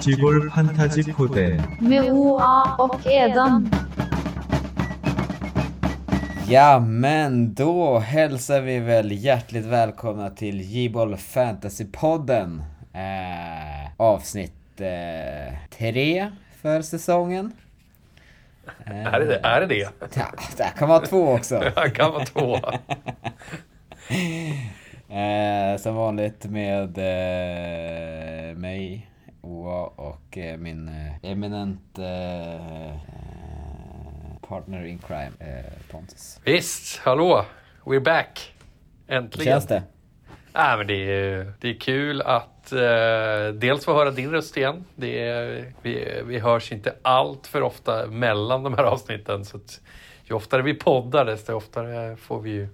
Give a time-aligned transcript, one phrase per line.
[0.00, 3.70] 지골 판타지 포대 med OA och Edan.
[6.48, 12.62] Ja, men då hälsar vi väl hjärtligt välkomna till J-Boll Fantasy-podden.
[12.92, 16.30] Eh, avsnitt eh, tre
[16.62, 17.52] för säsongen.
[18.84, 19.66] Är det är det?
[19.66, 19.76] det?
[19.76, 20.26] Ja,
[20.56, 21.58] det kan vara två också.
[21.58, 22.58] Det kan vara två.
[25.08, 29.09] Eh, som vanligt med eh, mig,
[29.41, 32.97] Oa och eh, min eh, eminent eh,
[34.47, 36.39] partner in crime, eh, Pontus.
[36.45, 37.45] Visst, hallå.
[37.83, 38.53] We're back.
[39.07, 39.53] Hur Äntligen.
[39.53, 39.83] känns det?
[40.53, 44.85] Nej, men det, är, det är kul att eh, dels få höra din röst igen.
[44.95, 49.45] Det är, vi, vi hörs inte allt för ofta mellan de här avsnitten.
[49.45, 49.81] Så att
[50.23, 52.67] ju oftare vi poddar desto oftare får vi ju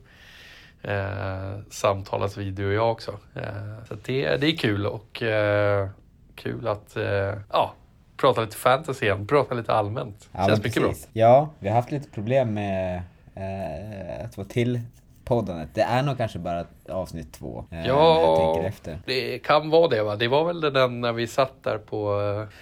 [0.81, 3.20] eh, samtalas vid du och jag också.
[3.36, 5.89] Eh, så det, det är kul och eh,
[6.38, 7.73] kul att eh, ja,
[8.17, 10.30] prata lite fantasy igen, prata lite allmänt.
[10.31, 10.94] Ja, Känns mycket bra.
[11.13, 13.02] Ja, vi har haft lite problem med
[13.35, 14.81] eh, att få till
[15.25, 15.69] poddandet.
[15.73, 17.66] Det är nog kanske bara avsnitt två.
[17.71, 18.99] Eh, Ja, tänker efter.
[19.05, 20.16] det kan vara det va.
[20.16, 22.53] Det var väl den när vi satt där på, eh,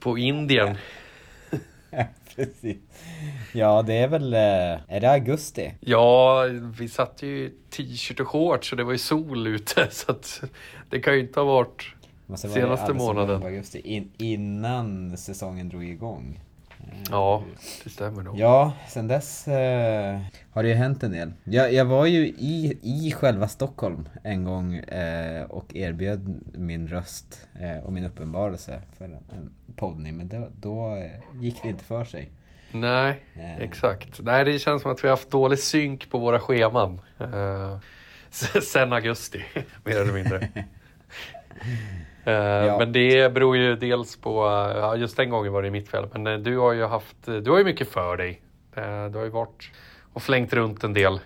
[0.00, 0.76] på Indien.
[2.36, 2.76] precis.
[3.54, 4.34] Ja, det är väl...
[4.34, 4.40] Eh,
[4.96, 5.74] är det augusti?
[5.80, 6.44] Ja,
[6.78, 10.42] vi satt ju i t-shirt och shorts och det var ju sol ute så att
[10.90, 11.94] det kan ju inte ha varit
[12.38, 13.42] Senaste månaden.
[13.42, 16.40] Augusti, in, innan säsongen drog igång.
[16.80, 17.42] Eh, Ja,
[17.84, 18.38] det stämmer nog.
[18.38, 20.20] Ja, sen dess eh,
[20.50, 21.32] har det ju hänt en del.
[21.44, 27.48] Jag, jag var ju i, i själva Stockholm en gång eh, och erbjöd min röst
[27.60, 31.84] eh, och min uppenbarelse för en, en poddning, men då, då eh, gick det inte
[31.84, 32.30] för sig.
[32.72, 33.58] Nej, Eh.
[33.58, 34.20] exakt.
[34.22, 37.00] Nej, det känns som att vi har haft dålig synk på våra scheman.
[38.72, 39.44] Sen augusti,
[39.84, 40.48] mer eller mindre.
[42.24, 42.78] Eh, Ja.
[42.78, 46.08] Men det beror ju dels på, eh, ja, just den gången var det mitt fel,
[46.12, 48.40] men eh, du har ju haft, du har ju mycket för dig.
[48.76, 49.70] Eh, Du har ju varit
[50.12, 51.12] och flängt runt en del.
[51.14, 51.20] Eh,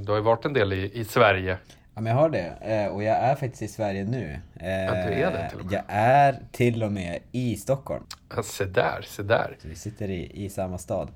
[0.00, 1.58] Du har ju varit en del i, i Sverige.
[1.96, 4.38] Ja men jag har det, eh, och jag är faktiskt i Sverige nu.
[4.60, 5.72] Eh, Ja, du är det till och med.
[5.74, 8.04] Jag är till och med i Stockholm.
[8.36, 9.56] Ja, Se där, se där.
[9.62, 11.08] Så vi sitter i, i samma stad.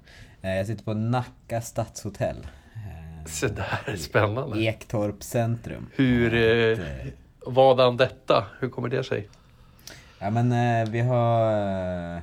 [0.43, 2.37] Eh, Jag sitter på Nacka stadshotell.
[2.75, 4.59] eh, Se där, spännande.
[4.63, 5.87] Ektorp centrum.
[5.95, 6.41] Hur, eh,
[6.85, 7.07] Eh,
[7.49, 8.47] vadan detta?
[8.61, 9.29] Hur kommer det sig?
[10.21, 12.23] Ja men eh, vi har eh,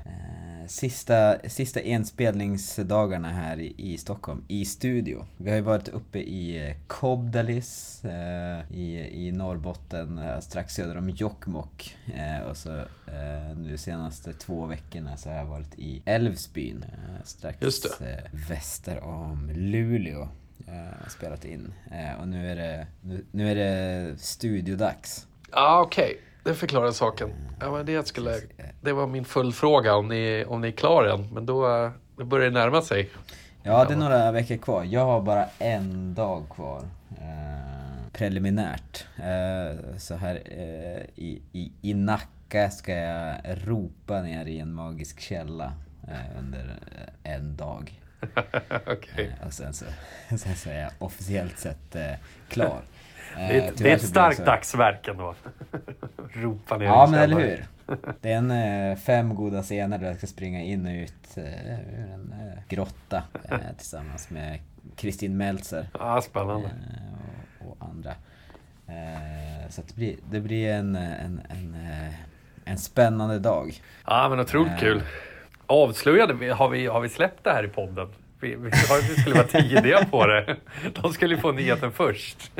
[0.67, 5.25] sista, sista inspelningsdagarna här i, i Stockholm, i studio.
[5.37, 10.97] Vi har ju varit uppe i eh, Kobdalis eh, i, i Norrbotten, eh, strax söder
[10.97, 11.97] om Jokkmokk.
[12.15, 17.23] Eh, och så eh, nu senaste två veckorna så har jag varit i Älvsbyn, eh,
[17.23, 17.85] strax.
[18.01, 20.27] Eh, väster om Luleå.
[20.67, 21.73] Eh, spelat in.
[21.91, 25.27] Eh, och nu är det, nu, nu är det studiodags.
[25.51, 26.21] Ja, ah, okej.
[26.43, 27.29] Det förklarar saken.
[27.59, 28.41] Ja, men det, jag skulle,
[28.81, 31.33] det var min fullfråga om ni, om ni är klar än.
[31.33, 33.09] Men då, eh, då börjar det närma sig.
[33.63, 34.83] Ja, det är några veckor kvar.
[34.83, 36.81] Jag har bara en dag kvar.
[37.09, 37.65] Eh,
[38.11, 39.05] preliminärt.
[39.17, 45.19] Eh, så här eh, i, i, i Nacka ska jag ropa ner i en magisk
[45.19, 45.73] källa
[46.07, 46.79] eh, under
[47.23, 48.01] en dag.
[48.87, 49.35] Okej.
[49.41, 49.85] Eh, och sen så,
[50.37, 52.11] sen så är jag officiellt sett eh,
[52.49, 52.81] klar.
[53.37, 55.35] Eh, Det är, ett, det är ett starkt så- dagsverk ändå.
[56.33, 57.65] Ropa ner Ja men eller hur.
[58.21, 62.33] Det är en fem goda scener där jag ska springa in och ut ur en
[62.69, 63.23] grotta
[63.77, 64.59] tillsammans med
[64.95, 65.87] Kristin Meltzer.
[65.99, 66.69] Ja, spännande.
[67.59, 68.13] och, och andra.
[69.69, 71.77] Så det blir, det blir en, en, en,
[72.65, 73.81] en spännande dag.
[74.05, 75.01] Ja, men otroligt kul.
[75.67, 78.07] Avslöjade vi, har vi, har vi släppt det här i podden?
[78.39, 80.55] Vi, vi, att vi skulle vara tidiga på det.
[81.01, 82.51] De skulle ju få nyheten först.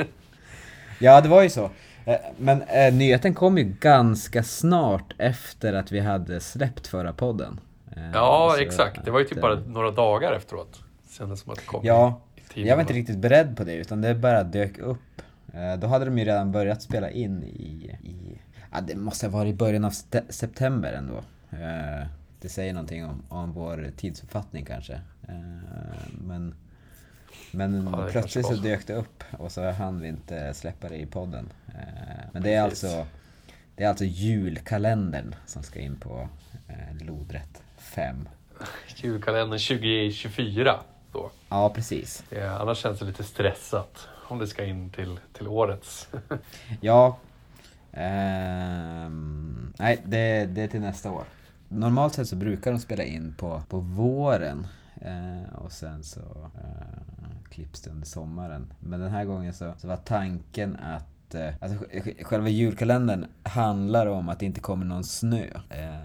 [1.00, 1.70] Ja, det var ju så.
[2.06, 7.60] Eh, Men eh, nyheten kom ju ganska snart efter att vi hade släppt förra podden.
[7.96, 9.06] Eh, Ja, exakt.
[9.06, 10.80] Det var ju typ att, bara eh, några dagar efteråt.
[11.18, 12.22] Kändes som att det kom Ja,
[12.54, 15.22] jag var inte riktigt beredd på det utan det bara dök upp.
[15.54, 18.42] Eh, Då hade de ju redan börjat spela in i, i
[18.72, 19.92] ja, det måste ha varit i början av
[20.30, 21.24] september ändå.
[22.42, 24.94] Det säger någonting om, om vår tidsuppfattning kanske.
[25.28, 25.34] Eh,
[26.28, 26.56] Men,
[27.52, 31.06] men Ja, plötsligt så dök det upp och så hann vi inte släppa det i
[31.06, 31.50] podden.
[31.68, 33.06] Eh, Men det är alltså
[33.76, 36.30] det är alltså julkalendern som ska in på
[36.68, 38.30] eh, lodrätt 5.
[38.96, 40.80] Julkalendern 2024
[41.12, 41.32] då.
[41.50, 42.24] Ja, precis.
[42.30, 46.08] Ja, annars känns det lite stressat om det ska in till, till årets.
[46.82, 47.18] Ja.
[47.92, 51.24] Ehm, nej, det, det är till nästa år.
[51.76, 54.68] Normalt sett så brukar de spela in på, på våren.
[55.02, 56.20] Eh, och sen så
[56.56, 58.74] eh, klipps det under sommaren.
[58.80, 64.08] Men den här gången så, så var tanken att eh, alltså, sj- själva julkalendern handlar
[64.08, 65.46] om att det inte kommer någon snö.
[65.70, 65.96] Eh,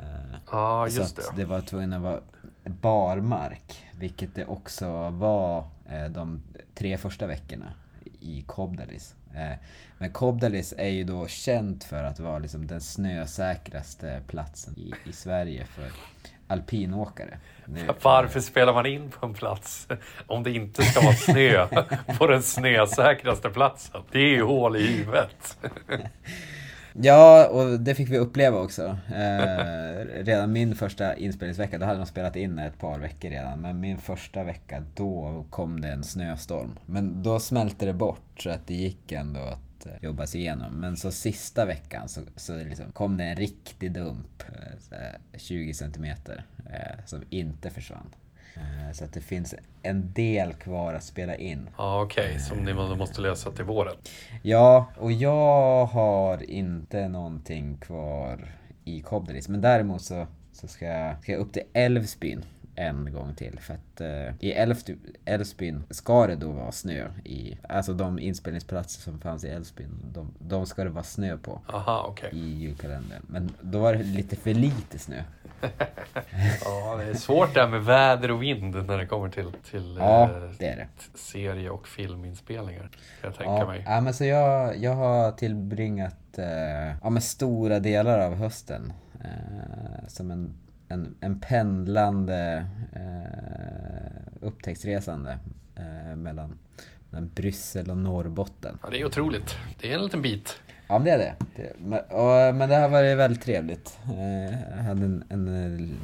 [0.90, 1.42] så just att det.
[1.42, 2.20] det var tvungen att vara
[2.64, 6.42] barmark, vilket det också var eh, de
[6.74, 7.72] tre första veckorna
[8.20, 9.14] i Kobdalis.
[9.34, 9.56] Eh,
[9.98, 15.12] men Kobdalis är ju då känt för att vara liksom den snösäkraste platsen i, i
[15.12, 15.84] Sverige för
[16.46, 17.38] alpinåkare.
[17.66, 19.88] Det- Varför spelar man in på en plats
[20.26, 21.66] om det inte ska vara snö
[22.18, 24.02] på den snösäkraste platsen?
[24.12, 25.58] Det är ju hål i huvudet.
[26.92, 28.98] Ja, och det fick vi uppleva också.
[29.14, 33.60] Eh, redan min första inspelningsvecka, då hade de spelat in ett par veckor redan.
[33.60, 36.78] Men min första vecka, då kom det en snöstorm.
[36.86, 40.72] Men då smälte det bort så att det gick ändå att eh, jobba sig igenom.
[40.72, 44.42] Men så sista veckan så, så liksom kom det en riktig dump,
[44.90, 48.14] eh, 20 centimeter, eh, som inte försvann.
[48.56, 51.68] Eh, så att det finns en del kvar att spela in.
[51.78, 53.94] Ja, okej, som ni måste lösa till våren.
[54.42, 58.52] Ja, och jag har inte någonting kvar
[58.84, 59.48] i Kobdelis.
[59.48, 62.44] Men däremot så, så ska, jag, ska jag upp till Älvsbyn
[62.74, 63.58] en gång till.
[63.60, 64.52] För att eh, i
[65.24, 67.58] Älvsbyn ska det då vara snö i.
[67.68, 69.90] Alltså de inspelningsplatser som fanns i Älvsbyn.
[70.12, 72.30] De, de ska det vara snö på Aha, okej.
[72.32, 73.22] i julkalendern.
[73.26, 75.22] Men då var det lite för lite snö.
[76.64, 79.96] Ja, det är svårt det här med väder och vind när det kommer till, till
[79.98, 81.18] Ja, eh, det är det.
[81.18, 82.90] serie och filminspelningar.
[83.22, 83.82] Jag tänka Ja, mig.
[83.86, 88.92] ja men så jag, jag har tillbringat eh, ja, men stora delar av hösten
[89.24, 90.54] eh, som en,
[90.88, 95.38] en, en pendlande eh, upptäcktsresande
[95.76, 96.58] eh, mellan,
[97.10, 98.78] mellan Bryssel och Norrbotten.
[98.82, 99.56] Ja, det är otroligt.
[99.80, 100.60] Det är en liten bit.
[100.90, 101.34] Ja men det är det.
[101.56, 103.98] det men, och, men det har varit väldigt trevligt.
[104.04, 105.98] Eh, jag hade en, en, en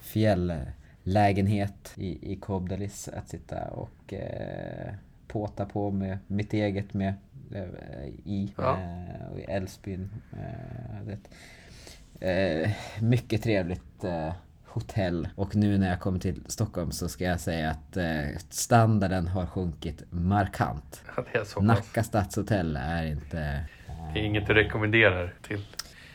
[0.00, 4.94] fjälllägenhet i, i Kobdalis att sitta och eh,
[5.28, 7.14] påta på med mitt eget med
[7.54, 8.52] eh, i.
[8.56, 8.78] Ja.
[8.78, 10.10] Eh, och i Älvsbyn.
[10.32, 12.70] Eh, det, eh,
[13.00, 14.32] mycket trevligt eh,
[14.66, 15.28] hotell.
[15.36, 19.46] Och nu när jag kommer till Stockholm så ska jag säga att eh, standarden har
[19.46, 21.02] sjunkit markant.
[21.32, 21.60] Ja.
[21.60, 23.64] Nacka stadshotell är inte...
[24.14, 25.60] Det är inget du rekommenderar till...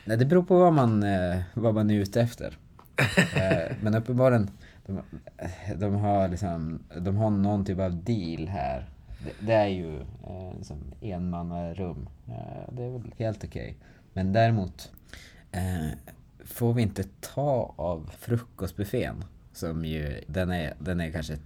[0.05, 2.57] Nej, det beror på vad man, eh, vad man är ute efter.
[3.35, 4.49] eh, men uppenbarligen,
[4.85, 5.01] de,
[5.75, 8.89] de, har liksom, de har någon typ av deal här.
[9.23, 12.09] Det, det är ju eh, liksom enmannarum.
[12.71, 13.77] Det är väl helt okej.
[14.13, 14.91] Men däremot
[15.51, 15.87] eh,
[16.45, 19.23] får vi inte ta av frukostbuffén.
[19.53, 21.37] Som ju, den är, den är kanske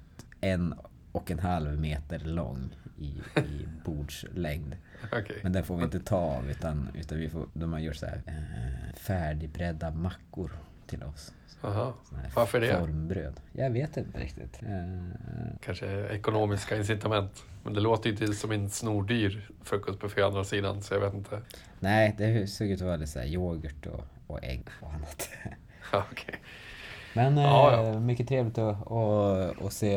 [0.42, 0.74] en
[1.12, 2.70] och en halv meter lång
[3.02, 4.76] i, i bordslängd.
[5.12, 5.40] Okej.
[5.44, 8.06] Men den får vi inte ta av utan, utan vi får, de har gjort så
[8.06, 10.52] här eh, färdigbredda mackor
[10.88, 11.34] till oss.
[11.64, 11.94] Aha.
[12.36, 12.80] Varför det?
[12.80, 13.40] Formbröd.
[13.54, 14.60] Jag vet inte riktigt.
[14.64, 17.44] Eh, Kanske ekonomiska incitament.
[17.64, 21.42] Men det låter inte som en snordyr frukostbuffé å andra sidan, så jag vet inte.
[21.80, 25.30] nej, det såg ut att vara lite så här yoghurt och, och ägg och annat.
[25.94, 26.36] Okej.
[27.14, 28.00] Men eh, Ja, ja.
[28.00, 29.96] mycket trevligt att, att, att se,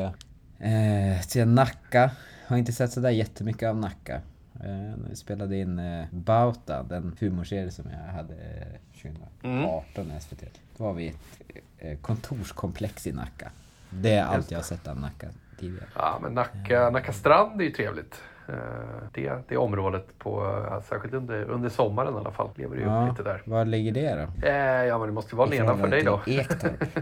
[0.59, 2.11] eh, se Nacka.
[2.47, 4.15] Har inte sett sådär jättemycket av Nacka.
[4.61, 9.11] Eh, när vi spelade in eh, Bauta, den humorserie som jag hade eh,
[9.43, 10.45] 2018 i SVT.
[10.77, 13.51] Då var vi i ett eh, kontorskomplex i Nacka.
[13.91, 15.29] Det är allt jag har sett av Nacka
[15.61, 15.87] tidigare.
[15.95, 18.23] Ja, men Nacka, Nacka strand är ju trevligt.
[18.49, 18.55] Eh,
[19.13, 22.89] Det, det området, på, ja, särskilt under, under sommaren i alla fall, lever det ju
[22.89, 23.43] upp lite där.
[23.45, 24.47] Var ligger det då?
[24.49, 26.21] Eh, ja, men det måste ju vara I nedanför dig då.
[26.27, 26.85] Ektorp.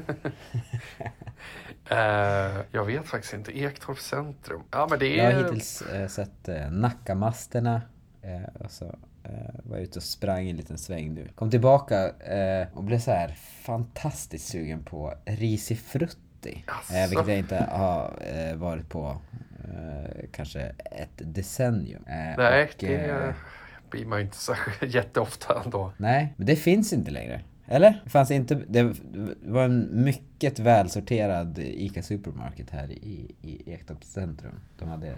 [1.89, 3.59] Eh, jag vet faktiskt inte.
[3.59, 4.63] Ektorp centrum.
[4.71, 5.35] Ja, men det Jag är...
[5.35, 7.83] har hittills eh, sett eh, Nackamasterna.
[8.23, 8.85] Eh, och så
[9.25, 9.31] eh,
[9.63, 11.29] var jag ute och sprang en liten sväng nu.
[11.35, 13.29] Kom tillbaka eh, och blev så här
[13.65, 16.65] fantastiskt sugen på risifrutti.
[16.95, 19.52] Eh, vilket jag inte har eh, varit på eh,
[20.33, 22.05] kanske ett decennium.
[22.07, 23.35] Eh, Nej, och, det eh,
[23.91, 24.55] blir man ju inte så
[24.87, 25.93] jätteofta ändå.
[25.97, 27.41] Nej, men det finns inte längre.
[27.67, 28.01] Eller?
[28.05, 28.97] Det fanns inte, det
[29.43, 34.61] var en mycket välsorterad ICA Supermarket här i, i Ektorp centrum.
[34.79, 35.15] De hade eh,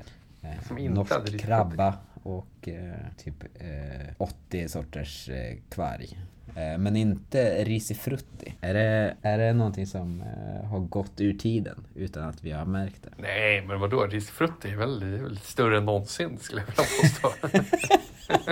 [0.69, 6.19] Som inte norsk hade krabba och eh, typ eh, 80 sorters eh, kvarg.
[6.57, 8.55] Eh, men inte risifrutti.
[8.61, 12.65] Är det, är det någonting som eh, har gått ur tiden utan att vi har
[12.65, 13.11] märkt det?
[13.17, 14.07] Nej, men vadå?
[14.07, 17.49] Risifrutti är väl, är väl större än någonsin skulle jag vilja påstå.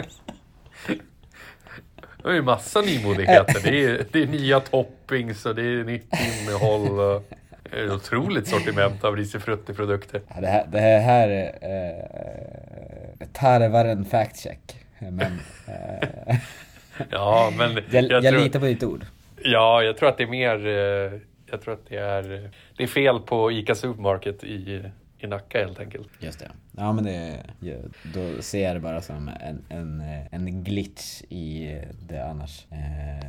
[2.23, 3.61] Det är ju massa nymodigheter.
[3.63, 7.01] Det är, det är nya toppings och det är nytt innehåll.
[7.01, 7.23] Och
[7.73, 10.21] ett otroligt sortiment av risifrutti-produkter.
[10.35, 11.29] Ja, det här, det här
[13.21, 14.77] eh, tarvar en fact check.
[14.99, 15.21] Men
[15.67, 16.37] eh,
[17.11, 19.07] Ja, men jag, jag, tror, litar på ditt ord.
[19.45, 20.67] Ja, jag tror att det är mer...
[20.67, 22.51] eh, Jag tror att det är...
[22.77, 24.83] Det är fel på ICA Supermarket i,
[25.19, 26.09] i Nacka helt enkelt.
[26.19, 26.51] Just det.
[26.77, 27.39] Ja men det,
[28.15, 31.77] då ser jag det bara som en, en, en glitch i
[32.09, 33.27] det annars eh,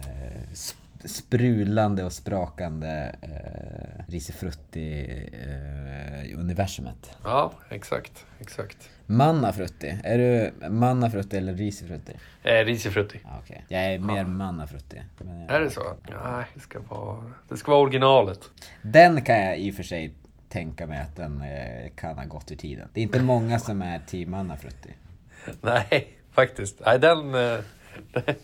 [1.03, 7.17] sp- sprudlande och sprakande eh, risifrutti eh, universumet.
[7.23, 8.89] Ja, exakt, exakt.
[9.05, 12.13] Mannafrutti, är du mannafrutti eller risifrutti?
[12.43, 13.19] Eh, risifrutti.
[13.23, 13.65] Ja, okej.
[13.67, 15.01] Jag är mer mannafrutti.
[15.17, 15.81] men jag- Är det så?
[16.25, 18.39] Nej, det ska vara, det ska vara originalet.
[18.81, 20.13] Den kan jag i och för sig
[20.49, 22.87] tänka mig att den eh, kan ha gått ur tiden.
[22.93, 24.89] Det är inte många som är team mannafrutti.
[25.61, 26.81] Nej, faktiskt.
[26.85, 27.59] Nej, den, eh,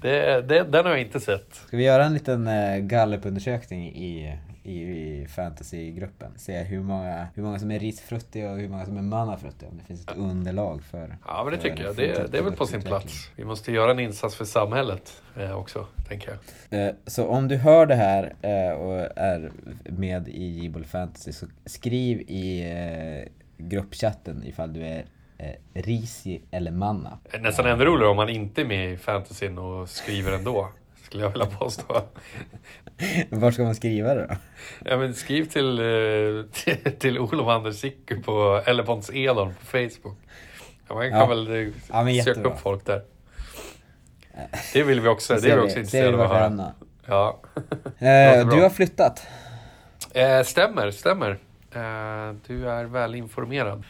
[0.00, 1.54] det, det, den har jag inte sett.
[1.54, 6.32] Ska vi göra en liten eh, gallupundersökning i, i, i fantasygruppen?
[6.36, 9.66] Se hur många, hur många som är risfrutti och hur många som är mannafrutti.
[9.66, 11.16] Om det finns ett underlag för...
[11.26, 11.96] Ja, men det tycker jag.
[11.96, 13.30] Det, det är väl på sin plats.
[13.36, 16.38] Vi måste göra en insats för samhället eh, också, tänker
[16.70, 16.86] jag.
[16.86, 19.50] Eh, Så om du hör det här eh, och är
[19.84, 25.04] med i Jibol Fantasy så skriv i eh, gruppchatten ifall du är
[25.38, 27.18] eh, Risi eller Manna.
[27.40, 30.68] Nästan ännu roligare om man inte är med i fantasyn och skriver ändå.
[31.04, 32.02] Skulle jag vilja påstå.
[33.30, 34.34] Var ska man skriva det då?
[34.84, 39.66] Ja, men skriv till, eh, till, till Olof Anders Sicku på, eller Pontus Edholm på
[39.66, 40.18] Facebook.
[40.88, 41.26] Ja, man kan Ja.
[41.26, 42.50] väl eh, Ja, söka jättebra.
[42.52, 43.02] upp folk där.
[44.72, 46.72] Det vill vi också, det är vi också ser intresserade av att höra.
[47.06, 47.40] Ja.
[47.98, 49.26] Eh, du har flyttat.
[50.14, 51.30] Eh, stämmer, stämmer.
[51.74, 53.84] Eh, du är väl informerad.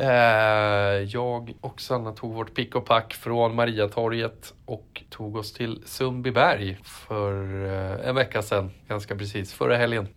[0.00, 5.82] Eh, jag och Sanna tog vårt pick och pack från Mariatorget och tog oss till
[5.86, 10.08] Sundbyberg för eh, en vecka sedan, ganska precis, förra helgen.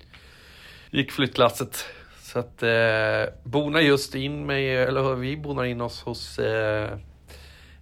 [0.92, 1.86] Gick flyttlasset.
[2.22, 6.98] Så att eh, bona just in mig, eller vi bonar in oss hos eh,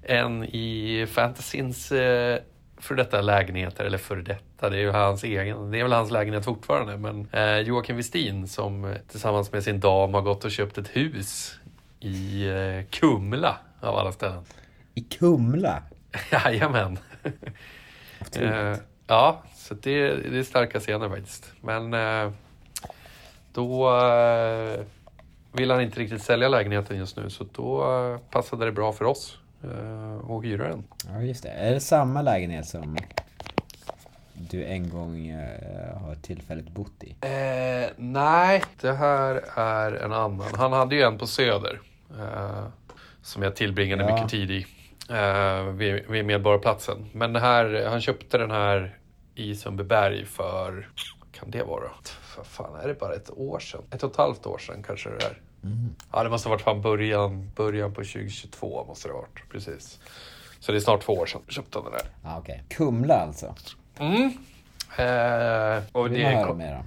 [0.01, 2.39] en i fantasyns eh,
[2.77, 6.11] för detta lägenheter, eller för detta, det är ju hans egen, det är väl hans
[6.11, 10.51] lägenhet fortfarande, men eh, Joakim Westin som eh, tillsammans med sin dam har gått och
[10.51, 11.59] köpt ett hus
[12.01, 14.43] i eh, Kumla av alla ställen.
[14.93, 15.83] I Kumla.
[16.31, 16.99] Jajamän.
[18.35, 18.77] Eh,
[19.07, 21.53] ja, så det, det är starka scener faktiskt.
[21.61, 22.31] Men eh,
[23.53, 24.79] då eh,
[25.51, 29.05] vill han inte riktigt sälja lägenheten just nu så då eh, passade det bra för
[29.05, 30.83] oss eh, att hyra den.
[31.07, 31.49] Ja just det.
[31.49, 32.97] Är det samma lägenhet som
[34.33, 35.33] du en gång
[36.01, 37.15] har tillfälligt bott i?
[37.97, 40.47] Nej, det här är en annan.
[40.53, 41.79] Han hade ju en på Söder.
[42.19, 42.65] Eh,
[43.21, 44.13] som jag tillbringade Ja.
[44.15, 44.65] mycket tid i.
[45.09, 47.09] Eh, vid, vid Medborgarplatsen.
[47.13, 48.97] Men det här, han köpte den här
[49.35, 50.89] i Sundbyberg för,
[51.19, 51.89] vad kan det vara?
[52.37, 53.81] Vad fan, är det bara ett år sedan?
[53.91, 55.39] Ett och ett halvt år sedan kanske det är.
[56.11, 59.49] Ja, det måste ha varit fan början, början på 2022 måste det ha varit.
[59.51, 59.99] Precis.
[60.59, 62.07] Så det är snart två år sedan köpte han den där.
[62.23, 62.63] Ja okej.
[62.69, 63.55] Kumla alltså.
[63.99, 64.23] Mm.
[64.97, 66.83] Eh, och det man höra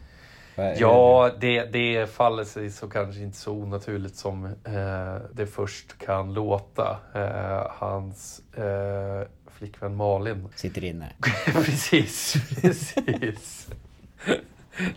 [0.57, 6.35] Ja, det, det faller sig så kanske inte så onaturligt som eh, det först kan
[6.35, 6.97] låta.
[7.15, 10.49] Eh, hans eh, flickvän Malin.
[10.55, 11.13] Sitter inne.
[11.45, 13.69] precis, precis.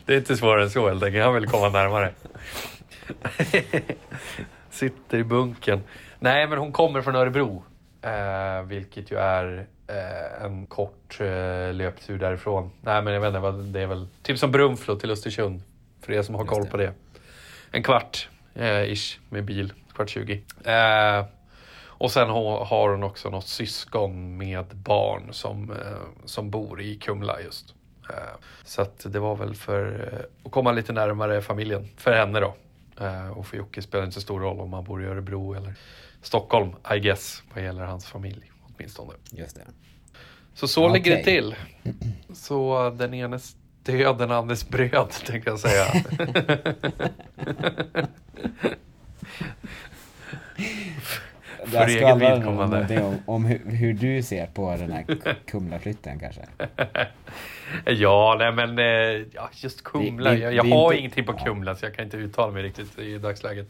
[0.05, 1.25] Det är inte svårare än så helt enkelt.
[1.25, 2.13] Han vill komma närmare.
[4.69, 5.81] Sitter i bunken.
[6.19, 7.63] Nej, men hon kommer från Örebro.
[8.01, 12.71] Eh, vilket ju är eh, en kort eh, löptur därifrån.
[12.81, 15.61] Nej, men jag vet inte, vad det är väl typ som Brunflo till Östersund.
[16.01, 16.69] För er som har Just koll det.
[16.69, 16.93] på det.
[17.71, 19.73] En kvart eh, ish med bil.
[19.95, 20.43] Kvart 20.
[20.63, 21.25] Eh,
[21.99, 26.95] och sen har har hon också något syskon med barn som, eh, som bor i
[26.95, 27.73] Kumla just.
[28.09, 28.15] Eh,
[28.63, 30.09] så att det var väl för
[30.45, 32.55] att komma lite närmare familjen, för henne då.
[33.35, 35.73] Och för Jocke spelar det inte så stor roll om man bor i Örebro eller
[36.27, 39.13] Stockholm, I guess, vad gäller hans familj åtminstone.
[39.31, 39.61] Just det.
[40.53, 41.55] Så så ligger det till.
[42.33, 45.85] Så den enes död, den andres bröd, tänkte jag säga.
[51.65, 53.03] För Jag eget skvallrar vidkommande.
[53.03, 55.05] om, om hur, hur du ser på den här
[55.45, 56.41] Kumlaflytten kanske.
[57.85, 60.29] Ja, nej men eh, just Kumla.
[60.29, 61.33] Det- det- jag jag det har inte- ingenting på.
[61.33, 63.67] Kumla så jag kan inte uttala mig riktigt i dagsläget.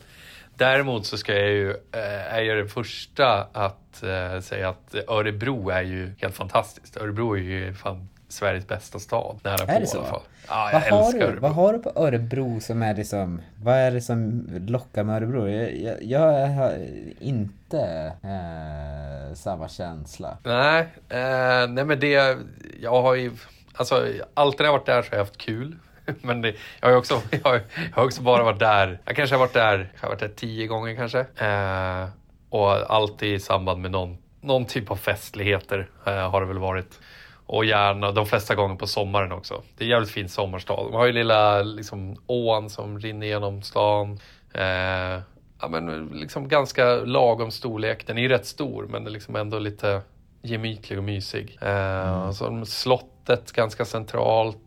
[0.58, 5.70] Däremot så ska jag ju, eh, är jag den första att eh, säga att Örebro
[5.70, 6.98] är ju helt fantastiskt.
[6.98, 9.40] Örebro är ju fan Sveriges bästa stad.
[9.44, 9.98] Nära på det i så?
[9.98, 10.22] alla fall.
[10.48, 11.42] Ja, Vad jag har, älskar du, Örebro.
[11.42, 15.50] vad har du på Örebro som är liksom, vad är det som lockar med Örebro?
[15.50, 16.74] Jag, jag, jag har
[17.20, 20.38] inte eh, samma känsla.
[20.44, 22.38] Nej, eh, nej men det,
[22.82, 23.32] jag har ju,
[23.74, 25.76] alltså alltid när jag har varit där så har jag haft kul.
[26.22, 27.62] Men det, jag har också, jag
[27.92, 30.68] har, också bara varit där, jag kanske har varit där, jag har varit där tio
[30.68, 31.20] gånger kanske.
[31.20, 32.10] Eh,
[32.50, 37.00] och alltid i samband med någon, någon typ av festligheter eh, har det väl varit.
[37.46, 39.62] Och gärna de flesta gånger på sommaren också.
[39.78, 40.84] Det är jävligt fin sommarstad.
[40.84, 44.20] De har ju lilla liksom, ån som rinner genom stan.
[44.54, 45.22] Eh,
[45.62, 48.08] ja, men liksom ganska lagom storlek.
[48.08, 50.02] Den är ju rätt stor men är liksom ändå lite
[50.42, 51.58] gemytlig och mysig.
[51.62, 54.58] Eh, så slottet ganska centralt,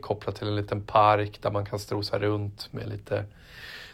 [0.00, 3.24] kopplat till en liten park där man kan strosa runt med lite,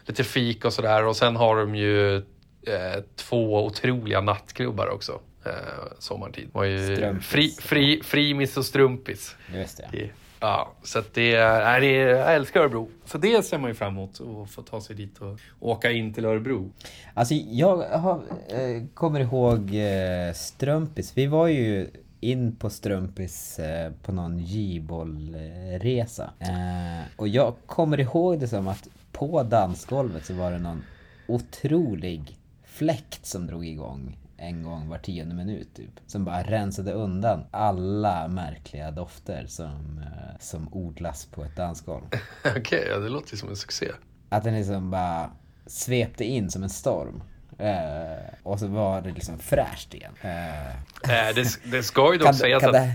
[0.07, 1.05] lite fik och sådär.
[1.07, 5.21] Och sen har de ju eh, två otroliga nattklubbar också.
[5.45, 5.53] Eh,
[5.99, 6.49] sommartid.
[6.53, 7.27] Var ju Strumpis.
[7.27, 9.37] fri, fri, Frimis och Strumpis.
[9.55, 9.89] Just det.
[9.93, 10.11] Det-
[10.45, 12.89] Ja, så att det är, nej, det är, jag älskar Örebro.
[13.05, 16.15] Så det ser man ju fram emot, att få ta sig dit och åka in
[16.15, 16.71] till Örebro.
[17.15, 18.15] Alltså jag har,
[18.49, 21.13] eh, kommer ihåg eh, Strumpis.
[21.17, 21.91] Vi var ju
[22.23, 26.31] in på Strumpis eh, på någon J-bollresa.
[26.39, 30.85] Eh, och jag kommer ihåg det som att på dansgolvet så var det någon
[31.27, 36.01] otrolig fläkt som drog igång en gång var tionde minut typ.
[36.07, 42.05] Som bara rensade undan alla märkliga dofter som, eh, som odlas på ett dansgolv.
[42.57, 43.93] Okej, ja, det låter ju som en succé.
[44.29, 45.31] Att den liksom bara
[45.67, 47.23] svepte in som en storm.
[47.63, 50.13] Eh, och så var det liksom fräscht igen.
[50.21, 50.67] Eh,
[51.05, 52.95] Eh, det, det ska ju dock sägas att det-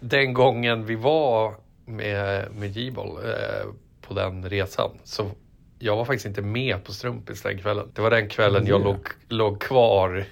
[0.00, 1.54] den gången vi var
[1.84, 3.66] med, med J-boll eh,
[4.00, 5.30] på den resan så
[5.78, 7.90] jag var faktiskt inte med på Strumpis den kvällen.
[7.94, 8.84] Det var den kvällen jag Ja.
[8.84, 10.24] låg, låg kvar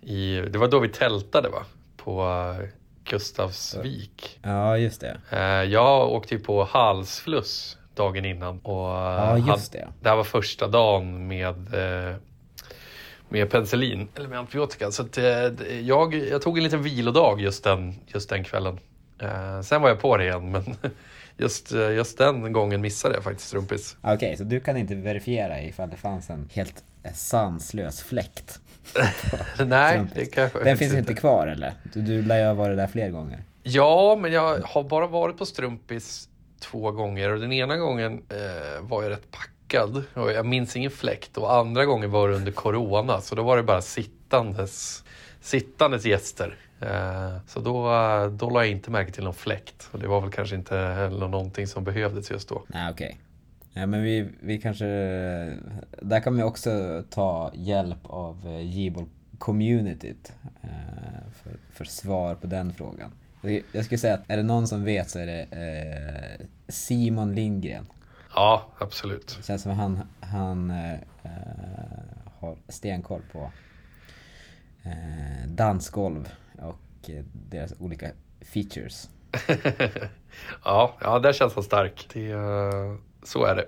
[0.00, 1.62] i, det var då vi tältade va?
[1.96, 2.22] På
[2.60, 2.66] eh,
[3.04, 4.38] Gustavsvik.
[4.42, 5.16] ja, just det.
[5.30, 5.40] Eh,
[5.72, 8.58] jag åkte ju på halsfluss dagen innan.
[8.58, 9.88] Och, Ja, just hade- det.
[10.00, 11.74] det här var första dagen med,
[13.30, 14.90] med penicillin, eller med antibiotika.
[14.90, 15.24] Så att, eh,
[15.80, 18.78] jag, jag tog en liten vilodag just den, just den kvällen.
[19.18, 20.64] Eh, sen var jag på det igen, men
[21.36, 23.96] just, eh, just den gången missade jag faktiskt Strumpis.
[24.02, 28.60] Okej, så du kan inte verifiera ifall det fanns en helt eh, sanslös fläkt?
[29.66, 30.14] Nej, Strumpis.
[30.14, 31.72] det kanske Den finns inte kvar eller?
[31.92, 33.42] Du, du lär ju ha varit där fler gånger.
[33.62, 36.28] Ja, men jag har bara varit på Strumpis
[36.60, 39.50] två gånger och den ena gången eh, var jag rätt packad
[40.14, 43.56] och jag minns ingen fläkt och andra gången var det under corona så då var
[43.56, 45.04] det bara sittandes,
[45.40, 46.56] sittandes gäster.
[46.80, 47.82] Eh, så då,
[48.38, 51.28] då la jag inte märke till någon fläkt och det var väl kanske inte heller
[51.28, 52.62] någonting som behövdes just då.
[52.66, 53.18] Nej, okej.
[53.72, 54.84] Ja, men vi, vi kanske...
[56.02, 59.06] Där kan vi också ta hjälp av eh, J-boll
[59.38, 60.68] communityt eh,
[61.42, 63.10] för, för svar på den frågan.
[63.72, 67.86] Jag- skulle säga att är det någon som vet så är det eh, Simon Lindgren.
[68.40, 69.34] Ja, absolut.
[69.38, 70.98] Det känns som han, han eh,
[72.40, 73.52] har stenkoll på
[74.84, 79.08] eh, dansgolv och eh, deras olika features.
[80.64, 82.08] ja, ja, där känns han stark.
[82.12, 83.66] Det, eh, så är det.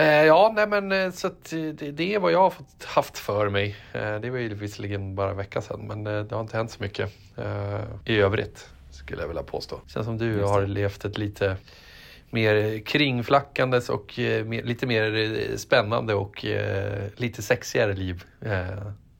[0.00, 3.48] Eh, ja, nej men eh, så det, det är vad jag har fått, haft för
[3.48, 3.76] mig.
[3.92, 6.70] Eh, det var ju visserligen bara en vecka sedan, men eh, det har inte hänt
[6.70, 8.68] så mycket eh, i övrigt.
[8.90, 9.80] Skulle jag vilja påstå.
[9.86, 10.46] Känns som du det.
[10.46, 11.56] har levt ett lite
[12.30, 18.24] mer kringflackandes och eh, lite mer eh, spännande och eh, lite sexigare liv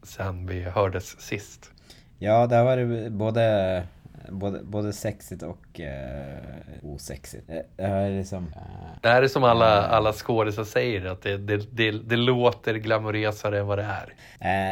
[0.02, 1.70] sen vi hördes sist.
[2.18, 3.82] Ja, där var det både,
[4.28, 6.38] både, både sexigt och eh,
[6.82, 7.46] osexigt.
[7.46, 8.44] Det är liksom...
[8.56, 12.74] eh, Det här är som alla, alla skådisar säger, att det, det, det, det låter
[12.74, 14.14] glamorösare än vad det är.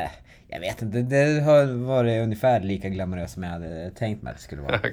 [0.04, 0.10] eh,
[0.48, 4.36] jag vet inte, det har varit ungefär lika glamoröst som jag hade tänkt mig att
[4.36, 4.74] det skulle vara.
[4.84, 4.90] Eh,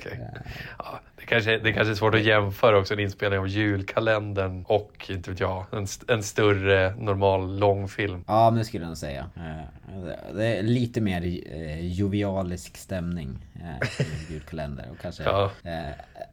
[0.77, 5.05] Ja, det, kanske, det kanske är svårt att jämföra också en inspelning av julkalendern och,
[5.09, 8.23] inte vet jag, en, en större normal långfilm.
[8.27, 9.25] Ja, men det skulle jag nog säga.
[9.35, 11.21] Eh, det- är lite mer
[11.53, 15.51] eh, jovialisk stämning eh, i julkalender och kanske Ja.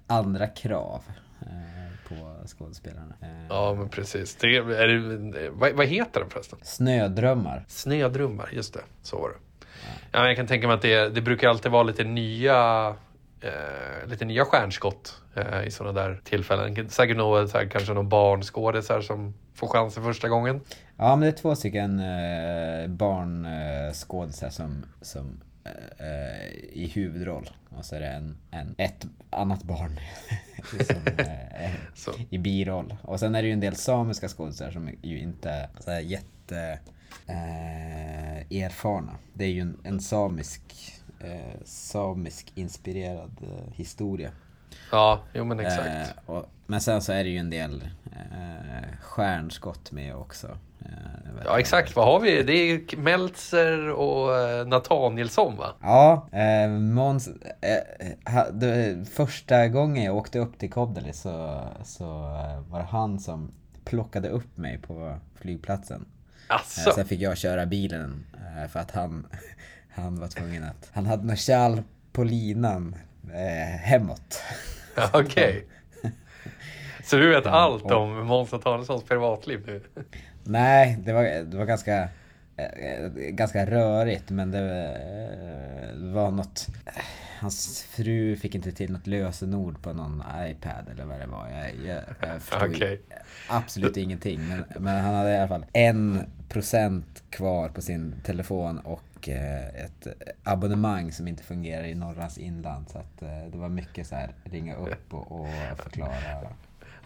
[0.07, 1.03] andra krav
[2.20, 3.14] på skådespelarna.
[3.22, 4.37] Eh, Ja, men precis.
[4.37, 6.59] Det, är det, vad, vad heter den förresten?
[6.62, 7.64] Snödrömmar.
[7.68, 8.81] Snödrömmar, just det.
[9.03, 9.35] Så var det.
[10.12, 12.88] Ja, jag kan tänka mig att det, det brukar alltid vara lite nya
[13.40, 16.88] eh, lite nya stjärnskott eh, i sådana där tillfällen.
[16.90, 20.61] Säkert något, så här, kanske någon barnskådisar som får chansen första gången.
[20.96, 25.40] Ja, men det är två stycken eh, barnskådisar som, som
[26.72, 27.51] i huvudroll.
[27.68, 30.01] Och så är det en, en, ett annat barn
[30.87, 32.96] som, eh, i biroll.
[33.03, 36.79] Och sen är det ju en del samiska skådisar som ju inte så här jätte
[37.27, 39.12] eh, erfarna.
[39.35, 40.62] Det är ju en, en samisk,
[41.20, 44.31] eh, samisk inspirerad eh, historia.
[44.92, 45.88] Ja, jo men exakt.
[45.88, 50.59] Eh, och, men sen så är det ju en del eh, stjärnskott med också.
[51.42, 52.42] Eh, Ja exakt, vad har vi?
[52.42, 55.74] Det är Meltzer och eh, Nathanielsson va?
[55.83, 57.28] Ja, eh, Måns,
[57.61, 62.87] eh, ha, det, första gången jag åkte upp till Kobdali så, så eh, var det
[62.90, 63.52] han som
[63.85, 66.07] plockade upp mig på flygplatsen.
[66.50, 66.90] Eh, Asså?
[66.90, 69.26] sen fick jag köra bilen eh, för att han,
[69.94, 70.90] han var tvungen att...
[70.92, 72.94] Han hade något kärl på linan
[73.33, 74.42] eh, hemåt.
[75.12, 75.66] Okej.
[77.05, 79.83] Så du vet allt om Måns Nathanaelssons privatliv nu?
[80.44, 82.09] Nej, det var, det var ganska,
[82.57, 86.68] eh, ganska rörigt men det, eh, var något...
[86.87, 86.92] eh,
[87.40, 91.48] Hans fru fick inte till något lösenord på någon iPad eller vad det var.
[91.48, 92.02] Jag, jag,
[92.33, 93.00] jag förstod Okej.
[93.48, 94.48] absolut ingenting.
[94.48, 100.07] Men, men han hade i alla fall en procent kvar på sin telefon och ett
[100.42, 102.88] abonnemang som inte fungerar i Norrlands inland.
[102.88, 103.20] Så att
[103.52, 105.48] det var mycket så här ringa upp och, och
[105.83, 106.12] förklara.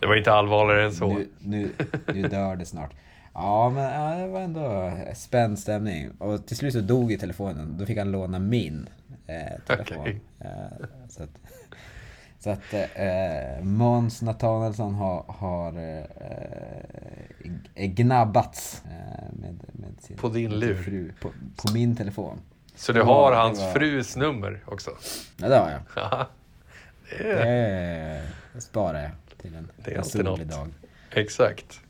[0.00, 1.08] Det var inte allvarligare än så.
[1.08, 1.70] Nu, nu,
[2.14, 2.94] nu dör det snart.
[3.38, 6.10] Ja, men ja, det var ändå spänd stämning.
[6.18, 7.78] Och till slut så dog ju telefonen.
[7.78, 8.88] Då fick han låna min
[9.26, 9.96] eh, telefon.
[10.00, 10.20] Okej.
[10.40, 11.30] Eh, så att,
[12.38, 15.78] så att eh, Måns Nathanaelsson har, har
[17.74, 20.74] eh, gnabbats eh, med, med sin, På din lur.
[20.82, 21.12] fru.
[21.20, 22.40] På, på min telefon.
[22.74, 24.90] Så du Ja, har det hans var- frus nummer också?
[25.36, 25.80] Ja, det har jag.
[25.96, 26.28] Ja,
[27.18, 28.22] det är,
[28.54, 29.10] Det sparar jag
[29.42, 30.68] till en, Det är en solig dag.
[31.10, 31.80] exakt.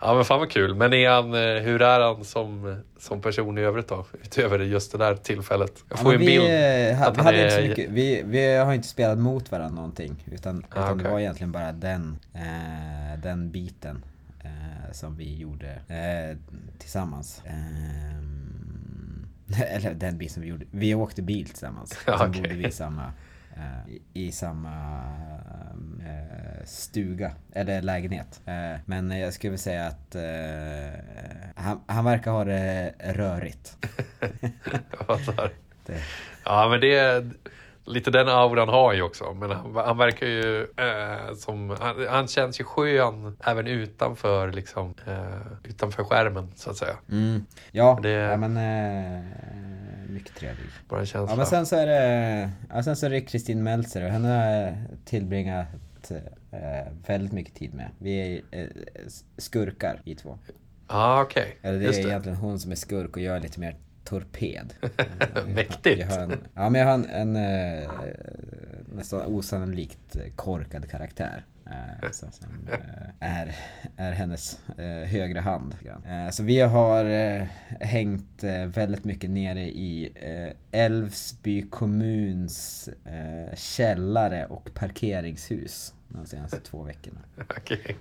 [0.00, 0.74] Ja men fan vad kul.
[0.74, 4.06] Men är han, eh, hur är han som, som person i övrigt då?
[4.22, 5.84] Utöver just det där tillfället.
[5.88, 6.44] Jag Ja, får men en bild.
[6.44, 9.50] Vi, eh, ha- att han hade inte så mycket, vi, vi har inte spelat mot
[9.52, 10.24] varandra någonting.
[10.32, 11.12] Utan, Ah, utan det okej.
[11.12, 14.04] var egentligen bara den, eh, den biten
[14.44, 16.36] eh, som vi gjorde eh,
[16.78, 17.42] tillsammans.
[17.46, 19.26] Ehm,
[19.70, 20.64] eller den biten som vi gjorde.
[20.70, 21.98] Vi åkte bil tillsammans.
[22.06, 22.42] Ja, sen okej.
[22.42, 23.12] bodde vi i samma,
[23.88, 25.02] i, i samma
[26.00, 28.40] eh, stuga, eller lägenhet.
[28.46, 31.00] Eh, men jag skulle säga att eh,
[31.56, 33.76] han, han verkar ha det rörigt.
[35.86, 35.98] Det,
[36.44, 37.30] Ja men det är
[37.84, 39.34] lite den auran har han ju också.
[39.34, 44.94] Men han, han verkar ju eh, som, han, han känns ju skön även utanför liksom,
[45.06, 46.94] eh, utanför skärmen så att säga.
[47.10, 47.46] Mm.
[47.72, 49.24] Ja, Det- ja men eh,
[50.10, 50.66] mycket trevlig.
[50.88, 51.32] Bara känsla.
[51.32, 54.28] Ja men sen så är det, ja, sen så är det Kristin Meltzer och henne
[54.28, 55.66] har jag tillbringat
[56.50, 57.90] eh, väldigt mycket tid med.
[57.98, 58.66] Vi är eh,
[59.38, 60.38] skurkar i två.
[60.88, 62.08] Ja okej, Eller det just är det.
[62.08, 64.74] egentligen hon som är skurk och jag är lite mer torped.
[65.46, 66.00] Mäktigt.
[66.00, 67.90] Jag har en, ja men jag har en, en eh,
[68.94, 71.44] nästan osannolikt korkad karaktär.
[71.70, 72.78] Eh, så, som eh,
[73.20, 73.54] är,
[73.96, 75.74] är hennes eh, högra hand.
[76.06, 77.42] Eh, så vi har eh,
[77.80, 86.60] hängt eh, väldigt mycket nere i eh, Älvsby kommuns eh, källare och parkeringshus de senaste
[86.60, 87.20] två veckorna.
[87.56, 87.96] Okej.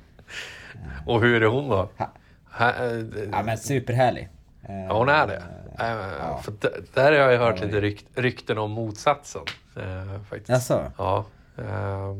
[1.05, 1.89] Och hur är hon då?
[1.97, 2.12] Ha.
[2.51, 4.29] Ha, eh, Ja men superhärlig.
[4.63, 5.43] Eh, Ja, hon är det.
[5.79, 6.41] Eh, ja.
[6.43, 6.53] För
[6.93, 9.41] där har jag hört lite rykt, rykten om motsatsen.
[9.77, 10.49] Eh, faktiskt.
[10.49, 10.91] Jaså?
[10.97, 11.23] Ja, eh,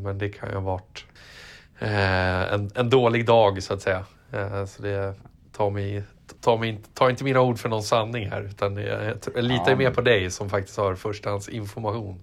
[0.04, 1.06] men det kan ju ha varit
[1.80, 4.06] eh, en, en dålig dag så att säga.
[4.34, 5.14] Eh, så det
[5.52, 6.04] tar mig,
[6.42, 8.42] tar mig inte, tar inte mina ord för någon sanning här.
[8.42, 12.20] Utan jag, jag litar Ja, mer på dig som faktiskt har förstahands information.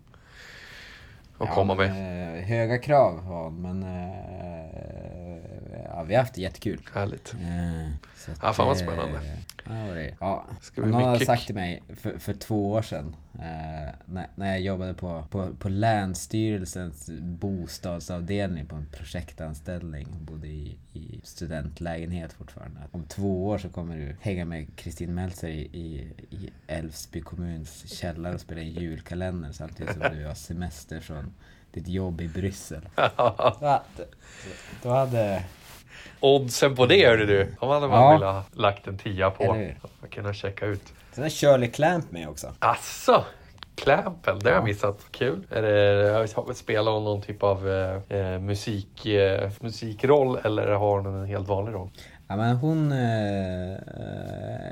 [1.39, 2.39] Att komma men, med.
[2.39, 5.37] eh, höga krav hon, men eh,
[5.85, 6.81] ja, vi har haft det jättekul.
[6.95, 7.35] Härligt.
[7.35, 9.21] Eh, så att, Ja, fan vad eh, spännande.
[9.69, 10.17] Ja, vad det är.
[10.21, 10.47] ja.
[10.61, 14.47] Ska någon hade mycket- sagt till mig för, för två år sedan eh, när, när
[14.51, 22.33] jag jobbade på, på, på Länsstyrelsens bostadsavdelning på en projektanställning och bodde i, i studentlägenhet
[22.33, 22.81] fortfarande.
[22.93, 26.13] Om två år så kommer du hänga med Kristin Meltzer i,
[26.67, 31.35] Älvsby kommuns källare och spela en julkalender samtidigt som du har semester från
[31.73, 32.89] ditt jobb i Bryssel.
[32.97, 33.83] Då
[34.83, 35.45] då hade
[36.21, 37.55] Oddsen på det hörde du.
[37.59, 38.11] Om hade man Ja.
[38.13, 39.45] velat ha lagt en tia på.
[40.01, 40.93] Man kunna checka ut.
[41.13, 42.53] Sen är Shirley Clamp med också.
[42.59, 43.25] Asså!
[43.75, 44.65] Clampel, det har jag Ja.
[44.65, 45.01] missat.
[45.11, 45.47] Kul.
[45.51, 51.15] Är det, spelar hon någon typ av eh, eh, musik, eh, musikroll eller har hon
[51.15, 51.91] en helt vanlig roll?
[52.29, 53.77] Ja men hon eh,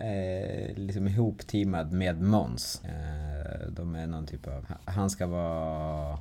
[0.02, 2.82] är liksom ihopteamad med Måns.
[2.84, 6.18] Eh, de är någon typ av, han ska vara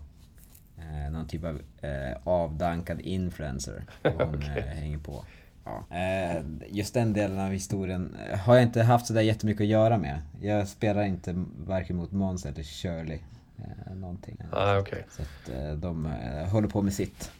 [0.91, 3.83] eh, någon typ av eh, avdankad influencer.
[4.03, 5.25] Hon eh, hänger på.
[5.65, 5.97] Ja.
[5.97, 9.97] Eh, just den delen av historien eh, har jag inte haft sådär jättemycket att göra
[9.97, 10.21] med.
[10.41, 13.19] Jag spelar inte varken mot Måns eller Shirley.
[13.57, 14.37] Eh, någonting.
[14.51, 15.05] Ah, okej.
[15.09, 16.05] Så att de
[16.51, 17.31] håller på med sitt.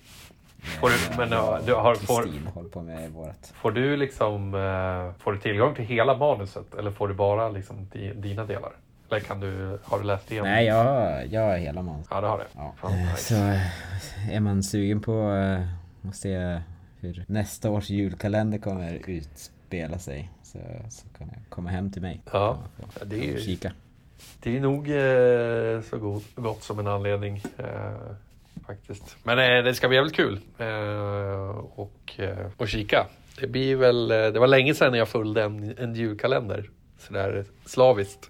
[0.80, 1.30] Får du- men,
[1.66, 3.54] du har- får- håller på med vårat.
[3.56, 4.52] Får du liksom
[5.20, 8.72] får du tillgång till hela manuset eller får du bara liksom di, dina delar?
[9.10, 10.50] Eller kan du, har du läst igenom?
[10.52, 12.08] Nej, jag jag har hela manus.
[12.10, 12.46] Ja, det har det.
[12.56, 12.74] Ja.
[12.78, 13.18] Fan, nice.
[13.18, 16.60] Så eh, är man sugen på eh, att se
[17.00, 20.58] hur nästa års julkalender kommer utspela sig så,
[20.90, 22.22] så kan jag komma hem till mig.
[22.32, 22.58] Ja,
[23.00, 23.72] och det är ju- kika.
[24.40, 27.66] Det är nog eh, så god, gott som en anledning eh,
[28.68, 29.18] faktiskt.
[29.24, 30.40] Men eh, det ska bli jävligt kul
[31.78, 31.80] och,
[32.58, 33.06] och kika.
[33.40, 38.30] Det blir väl, det var länge sedan jag följde en, en julkalender sådär slaviskt.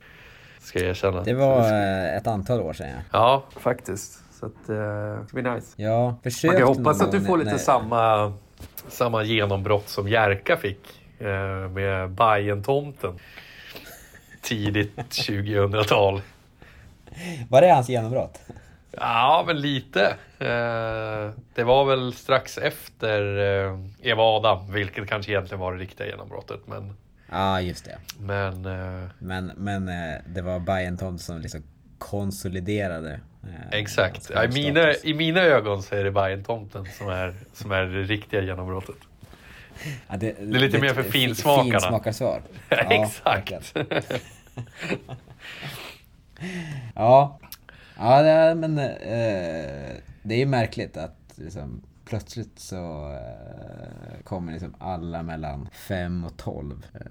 [0.64, 1.24] Ska jag erkänna.
[1.24, 3.02] Det var eh, ett antal år sedan ja.
[3.12, 4.20] Ja, faktiskt.
[4.40, 5.74] Så att, eh, det ska bli nice.
[5.82, 8.34] Ja, försök Man kan hoppas att du får lite när- samma,
[8.88, 10.80] samma genombrott som Jerka fick
[11.20, 13.20] eh, med Bajen-tomten.
[14.42, 16.22] Tidigt 2000-tal.
[17.50, 18.40] Var det hans genombrott?
[18.92, 20.16] Ja, men lite.
[21.56, 23.22] Det var väl strax efter
[24.02, 26.60] Eva Adam, vilket kanske egentligen var det riktiga genombrottet.
[26.66, 26.98] Men,
[27.34, 27.98] Ja, just det.
[28.20, 31.64] men eh, Men, men eh, det var Bayern som liksom
[31.98, 33.20] konsoliderade.
[33.44, 34.32] eh, exakt.
[34.34, 34.94] Ja, I mina.
[35.04, 38.96] I mina ögon så är det Bajen-tomten som är, som är det riktiga genombrottet.
[40.10, 41.80] Ja, det, är lite mer för fi- finsmakarna.
[41.80, 42.42] Finsmakarsvar.
[42.70, 43.76] exakt.
[43.76, 44.04] verkligen.
[46.96, 47.40] Ja,
[47.98, 51.82] ja det men eh, det är ju märkligt att liksom,
[52.14, 57.02] plötsligt så eh, kommer liksom alla mellan 5 och 12 eh,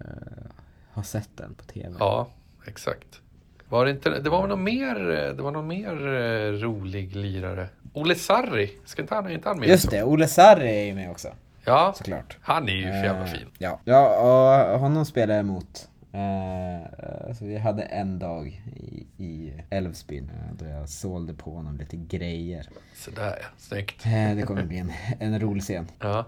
[0.94, 1.96] ha sett den på TV.
[1.98, 2.28] Ja,
[2.66, 3.20] exakt.
[3.68, 4.94] Var det, inte, det var någon mer,
[5.36, 7.68] det var någon mer eh, rolig lirare.
[7.92, 9.68] Olle Sarri, ska inte han, inte han med?
[9.68, 11.28] Just det, Olle Sarri är ju med också.
[11.64, 12.36] Ja, Såklart.
[12.42, 13.48] han är ju för jävla Eh, fin.
[13.58, 15.88] Ja, ja och honom spelade jag emot.
[16.12, 21.76] Eh, så vi hade en dag i, i Älvsbyn eh, då jag sålde på honom
[21.78, 22.68] lite grejer.
[22.94, 24.06] Sådär ja, snyggt.
[24.06, 25.86] Eh, det kommer bli en, en rolig scen.
[25.98, 26.24] Ja,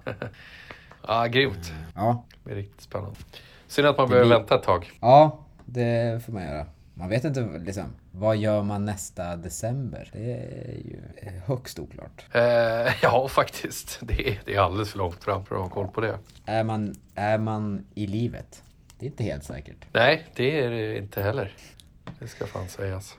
[1.09, 1.73] ja grymt.
[1.95, 3.17] Ja, Det är riktigt spännande.
[3.67, 4.91] Synd att man Det behöver blir- vänta ett tag.
[5.01, 6.67] ja, det får man göra.
[6.97, 10.11] Man vet inte liksom, vad gör man nästa december?
[10.13, 11.01] Det är ju
[11.47, 12.25] högst oklart.
[12.35, 13.99] Eh, ja, faktiskt.
[14.03, 16.19] Det är, det är alldeles för långt fram för att ha koll på det.
[16.47, 18.63] Är man, är man i livet?
[19.05, 19.77] Det är inte helt säkert.
[19.93, 21.53] Nej, det är det inte heller.
[22.19, 23.19] Det ska fan sägas.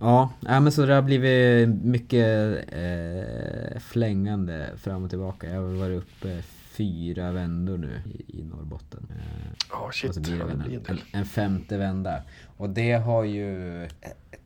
[0.00, 5.48] Ja, men så det har blivit mycket eh, flängande fram och tillbaka.
[5.50, 9.06] Jag har varit uppe fyra vändor nu i, i Norrbotten.
[9.10, 10.14] Eh, Ja, och shit.
[10.14, 12.22] så blir det en, en en femte vända.
[12.56, 13.88] Och det har ju eh,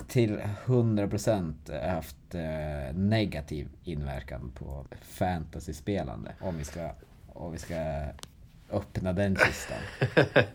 [0.09, 6.33] till 100% haft eh, negativ inverkan på fantasyspelande.
[6.41, 6.91] Om vi ska,
[7.29, 7.75] om vi ska
[8.73, 9.79] öppna den kistan.
[10.15, 10.47] Eller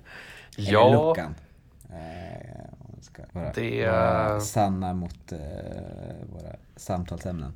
[0.55, 1.35] Ja, luckan.
[1.89, 5.37] Eh, om vi ska vara, Det- vara sanna mot eh,
[6.33, 7.53] våra samtalsämnen.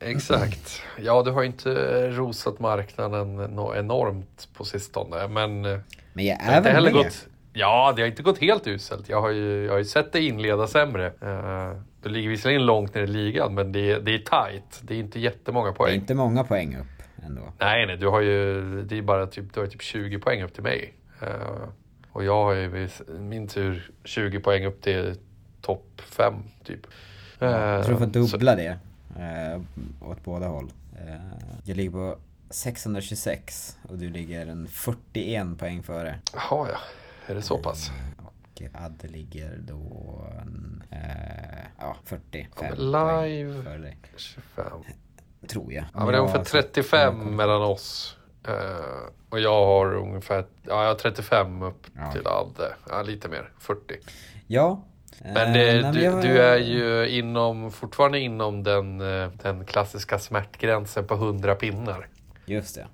[0.00, 0.82] exakt.
[0.98, 1.70] Ja, du har ju inte
[2.10, 5.28] rosat marknaden nå enormt på sistone.
[5.28, 5.78] Men eh,
[6.12, 6.92] Men jag är väl med.
[6.92, 7.26] gått...
[7.52, 9.08] Ja, det har inte gått helt uselt.
[9.08, 11.12] Jag har ju, jag har ju sett dig inleda sämre.
[11.22, 14.80] Uh, du ligger visserligen långt ner i ligan, men det, är- det är tight.
[14.82, 15.94] Det är inte jättemånga Det är poäng.
[15.94, 17.52] inte många poäng upp ändå.
[17.58, 20.54] Nej, nej, du har ju, det är bara typ, du har typ 20 poäng upp
[20.54, 20.94] till mig.
[21.22, 21.68] Eh,
[22.12, 25.14] och jag har ju min tur 20 poäng upp till
[25.60, 26.80] topp 5 typ.
[27.38, 28.78] Jag tror du får Eh, så- dubbla det
[29.18, 29.60] eh,
[30.08, 30.72] åt båda håll.
[31.64, 32.18] Jag ligger på
[32.50, 36.18] 626 och du ligger en 41 poäng före.
[36.34, 36.78] Jaha, ja.
[37.26, 37.90] Är det så pass?
[38.18, 40.82] Och Adde ligger då en,
[41.78, 43.96] ja, 45 Ja, men poäng live- före dig.
[44.16, 44.66] 25.
[45.48, 45.84] Tror jag.
[45.94, 48.16] Ja, men det är ungefär 35 mellan oss.
[48.48, 48.54] Eh,
[49.30, 52.12] och jag har ungefär, ja jag har 35 upp Ja.
[52.12, 52.74] till Adde.
[52.90, 53.94] Ja, lite mer, 40.
[54.46, 54.82] Ja.
[55.22, 59.64] Men Eh, det, men du, jag- du är ju inom, fortfarande inom den, eh, den
[59.66, 62.08] klassiska smärtgränsen på 100 pinnar.
[62.46, 62.86] Just det.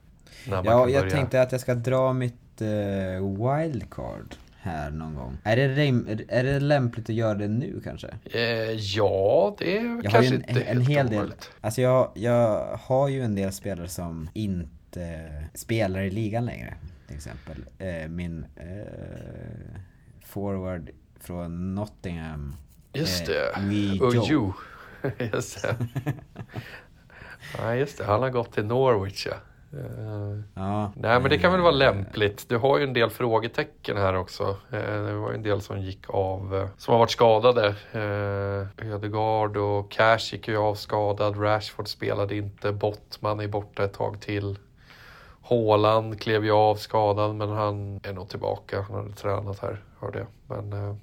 [0.48, 1.11] Ja, jag börja.
[1.11, 4.35] tänkte att jag ska dra mitt eh, wildcard
[4.66, 5.38] här någon gång.
[5.44, 5.83] Är det,
[6.29, 8.09] är det lämpligt att göra det nu kanske?
[8.24, 8.40] Eh,
[8.72, 11.50] ja, det är Jag kanske en, inte en helt hel del, omöjligt.
[11.61, 16.74] alltså jag, jag har ju en del spelare som inte spelar i ligan längre.
[17.07, 19.81] Till exempel eh, min eh,
[20.24, 22.55] forward från Nottingham.
[22.92, 23.61] Just eh, det.
[23.61, 24.24] Wee Och Joe.
[24.29, 24.55] Jo.
[25.33, 25.76] just det.
[27.59, 28.05] Ja, just det.
[28.05, 29.37] Han har gått till Norwich, ja.
[29.72, 32.48] Eh, Ja, Nej, men det kan väl vara lämpligt.
[32.48, 34.57] Du har ju en del frågetecken här också.
[34.72, 37.74] Eh, Det var ju en del som gick av, eh, som har varit skadade.
[38.79, 41.42] Ödegaard och Cash gick ju av skadad.
[41.42, 42.72] Rashford spelade inte.
[42.72, 44.59] Bottman är borta ett tag till.
[45.42, 48.81] Haaland klev ju av skadad, men han är nog tillbaka.
[48.83, 50.26] Han hade tränat här, hörde jag.
[50.64, 50.98] Men,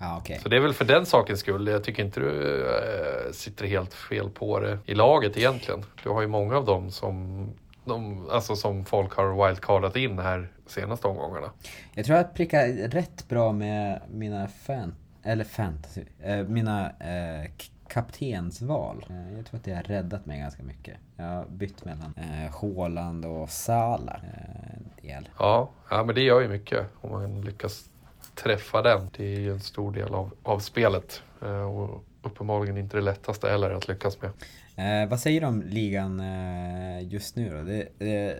[0.00, 0.40] Ja, okej.
[0.42, 1.66] så det är väl för den sakens skull.
[1.68, 5.84] Jag tycker inte du eh, sitter helt fel på det i laget egentligen.
[6.02, 7.48] Du har ju många av dem som,
[7.84, 11.50] de, alltså som folk har wildcardat in här senaste omgångarna.
[11.94, 17.50] Jag tror jag prickar rätt bra med mina fan, eller fantasy, eh, mina eh,
[17.88, 19.06] kaptensval.
[19.10, 20.96] Eh, jag tror att det har räddat mig ganska mycket.
[21.16, 25.28] Jag har bytt mellan eh, Haaland och Salah eh, del.
[25.38, 27.90] Ja, ja, men det gör ju mycket om man lyckas
[28.34, 29.10] träffa den.
[29.16, 31.22] Det är ju en stor del av, av spelet.
[31.42, 34.30] Eh, och uppenbarligen inte det lättaste heller att lyckas med.
[34.76, 37.62] Eh, vad säger du om ligan eh, just nu då?
[37.62, 38.32] Det, det,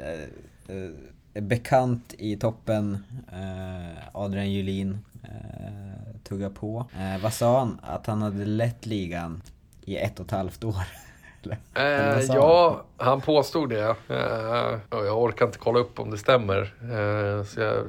[0.68, 0.76] eh,
[1.34, 6.86] eh, bekant i toppen, eh, Adrian Julin eh, tuggar på.
[6.98, 7.80] Eh, vad sa han?
[7.82, 9.42] Att han hade lett ligan
[9.84, 10.74] i ett och ett halvt år.
[11.44, 13.96] Eller- eller Eh, ja, han påstod det.
[14.08, 16.74] Eh, jag orkar inte kolla upp om det stämmer.
[16.82, 17.86] Eh, så jag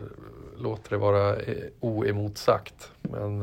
[0.57, 1.35] låter det vara
[1.79, 2.91] oemotsagt.
[3.01, 3.41] Men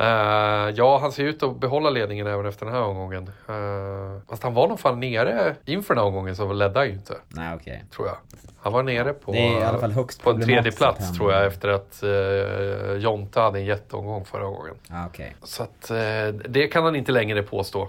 [0.00, 3.30] eh, ja, han ser ut att behålla ledningen även efter den här omgången.
[3.48, 6.92] Eh, fast han var nog fan nere inför den här omgången så ledde han ju
[6.94, 7.16] inte.
[7.28, 7.84] Nej, okej.
[7.90, 8.16] Tror jag.
[8.62, 11.14] Han var nere på, Det är i alla fall högst på en tredje plats han-
[11.14, 14.74] tror jag efter att eh, Jonta hade en jätteomgång förra gången.
[15.08, 15.36] Okej.
[15.42, 17.88] Så att, eh, det kan han inte längre påstå.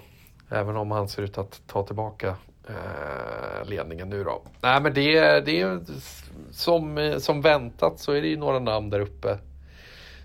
[0.50, 2.36] Även om han ser ut att ta tillbaka
[3.65, 4.41] ledningen nu då.
[4.62, 5.80] Nej men det, det är
[6.52, 9.38] som, som väntat så är det ju några namn där uppe.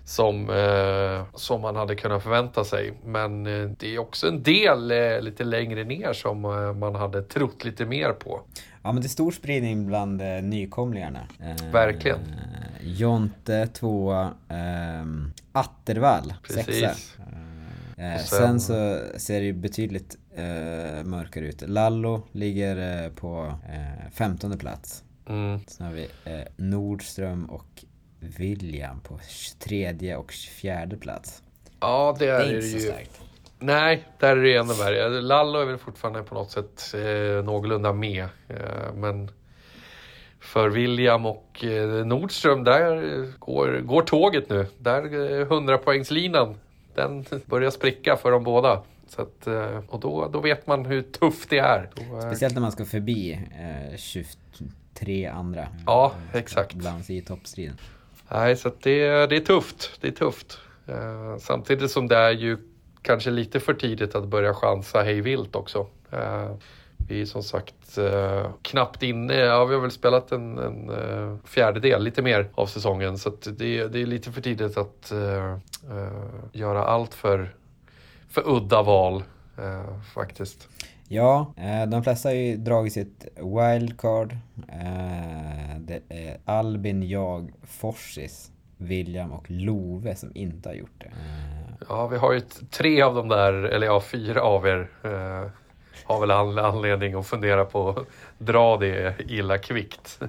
[0.07, 2.93] Som, eh, som man hade kunnat förvänta sig.
[3.05, 7.21] Men eh, det är också en del eh, lite längre ner som eh, man hade
[7.23, 8.41] trott lite mer på.
[8.83, 11.19] Ja men det är stor spridning bland eh, nykomlingarna.
[11.39, 12.19] Eh, Verkligen.
[12.81, 16.63] Jonte tvåa, ehm, Attervall sexa.
[16.63, 17.17] Precis.
[18.15, 20.17] Och sen, sen- så ser det ju betydligt
[21.03, 21.63] mörkare ut.
[21.67, 25.03] Lallo ligger på eh, femtonde plats.
[25.29, 25.59] Mm.
[25.67, 27.85] Sen har vi eh, Nordström och
[28.19, 29.19] William på
[29.59, 31.43] tredje och fjärde plats.
[31.79, 32.81] Ja det är Det är inte så ju.
[32.83, 33.21] starkt.
[33.59, 35.21] Nej, där är det ännu värre.
[35.21, 38.23] Lallo är väl fortfarande på något sätt eh, någorlunda med.
[38.47, 39.31] Eh, men
[40.39, 44.65] för William och eh, Nordström, där eh, går, går tåget nu.
[44.77, 46.55] Där eh, 100-poängslinan,
[46.95, 48.83] den börjar spricka för dem båda.
[49.07, 51.89] Så att, eh, och då, då vet man hur tufft det är.
[51.95, 53.33] Då, eh, Speciellt när man ska förbi
[53.91, 55.67] eh, 23 andra.
[55.85, 56.73] Ja, exakt.
[56.73, 57.77] Bland sig i toppstriden.
[58.31, 59.91] Nej, så att det, det är tufft.
[60.01, 60.59] Det är tufft.
[60.87, 62.57] Eh, samtidigt som det är ju
[63.01, 65.87] kanske lite för tidigt att börja chansa hej vilt också.
[66.11, 66.51] Eh,
[67.07, 69.35] vi är som sagt eh, knappt inne.
[69.35, 73.17] Ja, vi har väl spelat en, en eh, fjärdedel, lite mer av säsongen.
[73.17, 75.53] Så att det, det är lite för tidigt att eh,
[75.91, 77.49] eh, göra allt för,
[78.29, 79.23] för udda val
[79.57, 80.67] eh, faktiskt.
[81.07, 84.31] Ja, eh, de flesta har ju dragit sitt wildcard.
[84.69, 91.05] Eh, det är Albin, jag, Forsis, William och Love som inte har gjort det.
[91.05, 91.13] Eh,
[91.89, 92.41] Ja, vi har ju
[92.71, 94.89] tre av de där, eller ja, fyra av er
[96.05, 97.97] har väl an- anledning att fundera på att
[98.37, 100.19] dra det illa kvickt.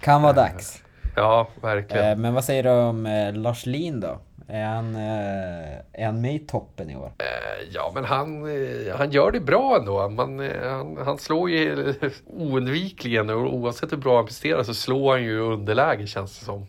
[0.00, 0.82] kan vara dags.
[1.16, 2.20] Ja, verkligen.
[2.20, 4.18] Men vad säger du om Lars Lin då?
[4.52, 7.12] Är han, eh, är han med i toppen i år?
[7.18, 10.08] Eh, ja, men han, eh, han gör det bra ändå.
[10.08, 11.94] Man, han, han slår ju
[12.26, 16.44] oundvikligen och oavsett hur bra han presterar så slår han ju i underläge känns det
[16.44, 16.66] som.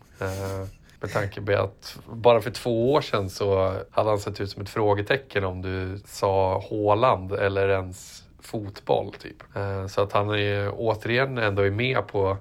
[1.00, 4.62] Med tanke på att bara för två år sedan så hade han sett ut som
[4.62, 9.44] ett frågetecken om du sa Håland eller ens fotboll typ.
[9.90, 12.38] Så att han är återigen ändå är med på,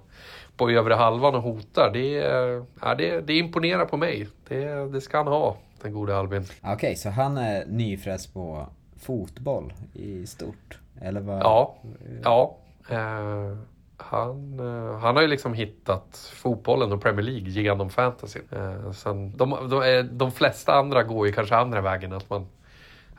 [0.60, 1.90] på övre halvan och hotar.
[1.92, 4.28] Det, är- ja, det, det imponerar på mig.
[4.48, 6.44] Det, det ska han ha, den gode Albin.
[6.62, 8.66] Okej, så han är nyfrälst på
[9.00, 10.78] fotboll i stort?
[11.02, 11.40] Eller vad?
[11.40, 11.76] Ja,
[12.22, 12.56] ja.
[12.90, 13.56] Eh,
[13.96, 18.40] han, eh, han har ju liksom hittat fotbollen och Premier League genom fantasy.
[18.52, 22.12] Eh, sen, de, de, är- de flesta andra går ju kanske andra vägen.
[22.12, 22.46] Att man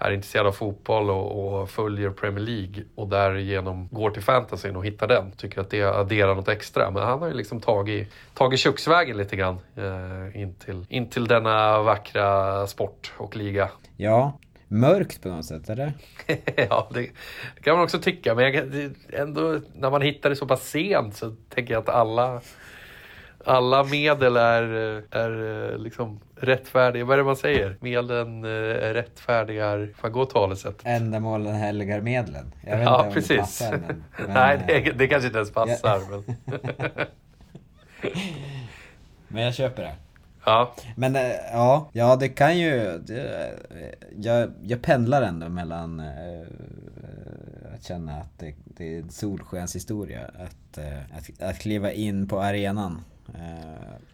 [0.02, 4.86] är intresserad av fotboll och, och följer Premier League och därigenom går till fantasyn och
[4.86, 5.32] hittar den.
[5.32, 6.92] Tycker att det adderar något extra.
[6.92, 11.28] Men han har ju liksom tagit, tagit köksvägen lite grann eh, in, till, in till
[11.28, 13.70] denna vackra sport och liga.
[13.98, 15.94] Ja, mörkt på något sätt, eller?
[16.56, 17.00] ja, det,
[17.56, 18.36] det kan man också tycka.
[18.36, 21.90] Men jag, det, ändå, när man hittar det så pass sent så tänker jag att
[21.90, 22.42] alla,
[23.46, 24.64] alla medel är,
[25.12, 27.06] är eh, liksom rättfärdiga.
[27.06, 27.78] Vad är det man säger?
[27.80, 29.90] Medlen eh, är rättfärdigar...
[29.96, 30.76] Fan, gå talesätt.
[30.84, 32.52] Ändamålen helgar medlen.
[32.62, 33.38] Jag vet Ja, inte om det precis.
[33.38, 36.00] passar, men, men, Nej, eh, det, det kanske inte ens passar.
[36.10, 36.36] Men,
[39.28, 39.96] men jag köper det.
[40.46, 42.98] ja, Men eh, ja, ja det kan ju...
[42.98, 43.54] Det,
[44.18, 46.48] jag, jag pendlar ändå mellan eh,
[47.76, 52.42] att känna att det, det är en solskenshistoria att, eh, att, att kliva in på
[52.42, 53.02] arenan eh,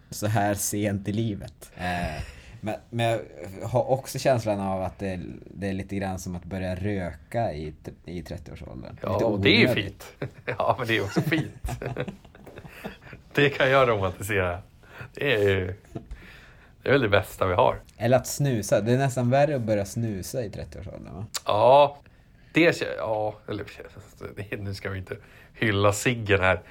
[0.10, 1.72] så här sent i livet.
[1.78, 2.24] Eh,
[2.62, 6.46] men, men jag har också känslan av att det, det är lite grann som att
[6.46, 7.74] börja röka i,
[8.06, 8.98] i 30-årsåldern.
[9.02, 10.16] ja och det är ju fint.
[10.46, 11.72] Ja, men det är också fint.
[13.34, 14.62] det kan jag romantisera.
[15.14, 15.74] Det är ju...
[16.84, 17.82] Det är väl det bästa vi har.
[17.98, 18.82] Eller att snusa.
[18.82, 21.26] Det är nästan värre att börja snusa i 30-årsåldern va?
[21.46, 21.98] Ja,
[22.54, 23.66] det Ja, eller
[24.58, 25.18] nu ska vi inte
[25.54, 26.62] hylla ciggen här.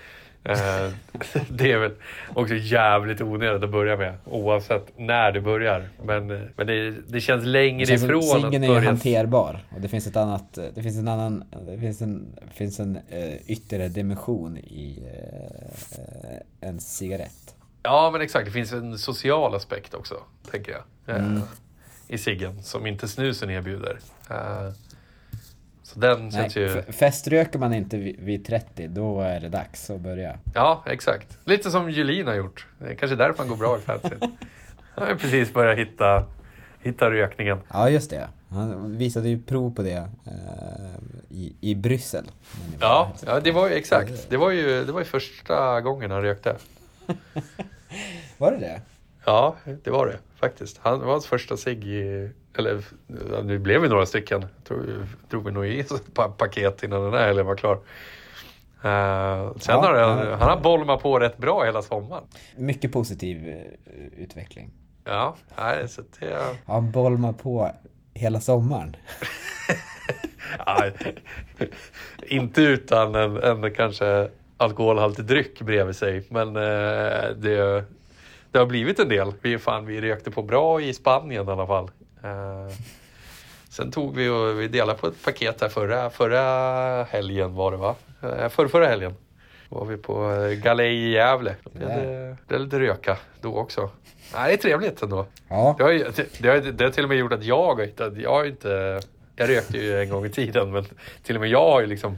[0.49, 0.91] Eh,
[1.49, 1.93] Det är väl
[2.35, 5.89] också jävligt onödigt att börja med oavsett när det börjar.
[6.05, 6.27] Men,
[6.57, 8.89] men det, det känns längre känns ifrån ciggen är ju börja...
[8.89, 12.81] hanterbar och det finns ett annat, det finns en annan, det finns en, det finns
[12.81, 15.03] en uh, yttre dimension i
[16.61, 17.55] eh, en cigarett.
[17.83, 18.47] Ja, men exakt.
[18.47, 20.15] Det finns en social aspekt också,
[20.51, 21.17] tänker jag.
[21.17, 21.43] eh, Mm.
[22.09, 23.99] I ciggen, som inte snusen erbjuder.
[24.31, 24.73] Eh,
[25.87, 26.83] Så den Nej, känns ju...
[26.83, 30.39] feströker man inte vid, vid 30, då är det dags att börja.
[30.55, 31.39] Ja, exakt.
[31.45, 32.67] Lite som Julin har gjort.
[32.79, 34.17] Det är kanske därför han går bra i fantasy.
[34.95, 36.25] Han har precis börjat hitta,
[36.81, 37.59] hitta rökningen.
[37.73, 38.29] Ja, just det.
[38.49, 40.97] Han visade ju prov på det eh,
[41.29, 42.25] i, i Bryssel.
[42.81, 44.31] Ja, ja, det var ju exakt.
[44.31, 46.57] Det var ju, det var ju första gången han rökte.
[48.39, 48.81] Var det det?
[49.25, 50.79] Ja, det var det faktiskt.
[50.83, 52.31] Han det var hans första cigg i...
[52.59, 52.83] Eller
[53.33, 54.47] ja, nu blev vi några stycken.
[54.65, 57.75] Tror, drog vi nog i ett pa- paket innan den här helgen var klar.
[58.83, 62.25] Eh, sen Ja, har han, han har bolmat på rätt bra hela sommaren.
[62.57, 64.71] Mycket positiv eh, utveckling.
[65.05, 66.39] Ja, nej, så det...
[66.67, 67.71] Han bolmar på
[68.15, 68.97] hela sommaren.
[70.67, 70.85] Ja,
[72.27, 76.25] inte utan en, en kanske alkoholhaltig dryck bredvid sig.
[76.31, 77.85] Men eh, det,
[78.51, 79.33] det har blivit en del.
[79.43, 81.91] Vi, fan, vi rökte på bra i Spanien i alla fall.
[82.25, 82.75] Eh,
[83.69, 86.41] sen tog vi och vi delade på ett paket här förra, förra
[87.05, 87.95] helgen var det va?
[88.23, 89.15] Eh, förra, förra helgen
[89.69, 91.57] var vi på eh, galej i Gävle.
[92.49, 93.91] Det är lite röka då också.
[94.35, 95.27] Nej, det är trevligt ändå.
[95.49, 97.75] Ja, Det har, ju- det, det, har, det har till och med gjort att jag
[97.75, 99.01] har inte, jag har inte,
[99.37, 100.85] jag rökte ju en gång i tiden men
[101.23, 102.17] till och med jag har ju liksom,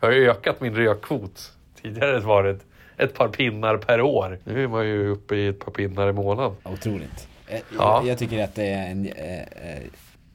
[0.00, 1.52] jag har ökat min rökkvot.
[1.82, 2.64] Tidigare var det ett,
[2.96, 4.38] ett par pinnar per år.
[4.44, 6.56] Nu är man ju uppe i ett par pinnar i månaden.
[6.64, 7.28] otroligt.
[7.52, 8.02] Eh, Ja.
[8.06, 9.42] Jag, tycker att det är en eh,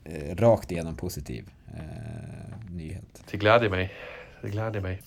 [0.03, 1.81] eh, rakt igenom positiv eh,
[2.71, 3.23] nyhet.
[3.31, 3.93] Det gläder mig.
[4.41, 5.01] Det gläder mig.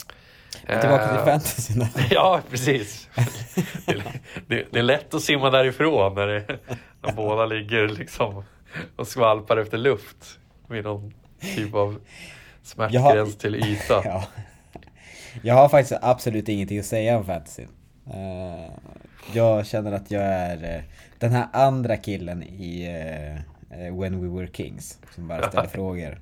[0.66, 1.86] Tillbaka till Eh, fantasy nu.
[2.10, 3.08] Ja, precis.
[3.86, 4.02] Det, är-
[4.46, 6.58] det, det är lätt att simma därifrån när, det,
[7.02, 8.44] när båda ligger liksom
[8.96, 10.38] och skvalpar efter luft
[10.68, 11.14] vid någon
[11.56, 12.00] typ av
[12.62, 14.02] smärtgräns till yta.
[14.04, 14.24] Ja.
[15.42, 17.66] Jag har faktiskt absolut ingenting att säga om fantasy.
[19.32, 20.82] Jag känner att jag är eh,
[21.18, 23.34] den här andra killen i eh,
[23.86, 24.98] eh, When We Were Kings.
[25.14, 26.18] Som bara ställer frågor.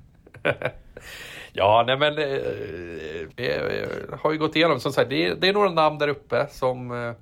[1.53, 2.15] Ja, nej men
[3.35, 3.51] vi
[4.19, 7.13] har ju gått igenom, som sagt, det är, det är några namn där uppe som,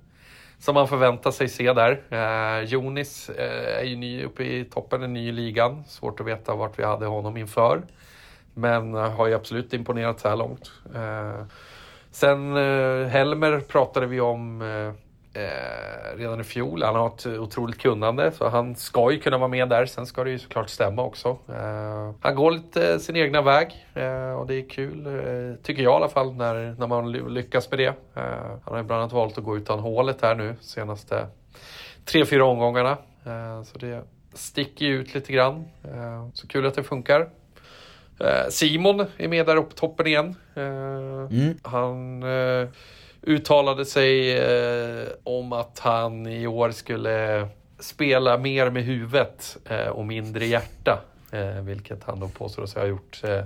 [0.60, 2.02] som man förväntar sig se där.
[2.10, 5.84] Eh, Jonis eh, är ju ny uppe i toppen, är ny i ligan.
[5.88, 7.82] Svårt att veta vart vi hade honom inför.
[8.54, 10.72] Men har ju absolut imponerat så här långt.
[10.96, 11.46] Eh,
[12.12, 12.56] sen
[13.08, 14.62] Helmer pratade vi om
[15.38, 16.84] eh, eh, redan i fjol.
[16.84, 19.86] Han har ett otroligt kunnande så han ska ju kunna vara med där.
[19.86, 21.38] Sen ska det ju såklart stämma också.
[21.50, 25.92] Eh, han går lite sin egna väg eh, och det är kul, eh, tycker jag
[25.94, 27.86] i alla fall, när, när man ly- lyckas med det.
[28.16, 28.24] Eh,
[28.64, 31.28] han har ju bland annat valt att gå utan hålet här nu senaste
[32.06, 32.92] tre, fyra omgångarna.
[33.26, 35.66] Eh, så det sticker ju ut lite grann.
[35.84, 37.30] Eh, så kul att det funkar.
[38.20, 40.36] Eh, Simon är med där uppe toppen igen.
[40.56, 40.64] Eh,
[41.32, 41.58] Mm.
[41.64, 42.68] Han eh,
[43.22, 47.48] uttalade sig eh, om att han i år skulle
[47.80, 51.00] spela mer med huvudet eh, och mindre hjärta.
[51.32, 53.46] Eh, vilket han då påstår sig ha gjort eh,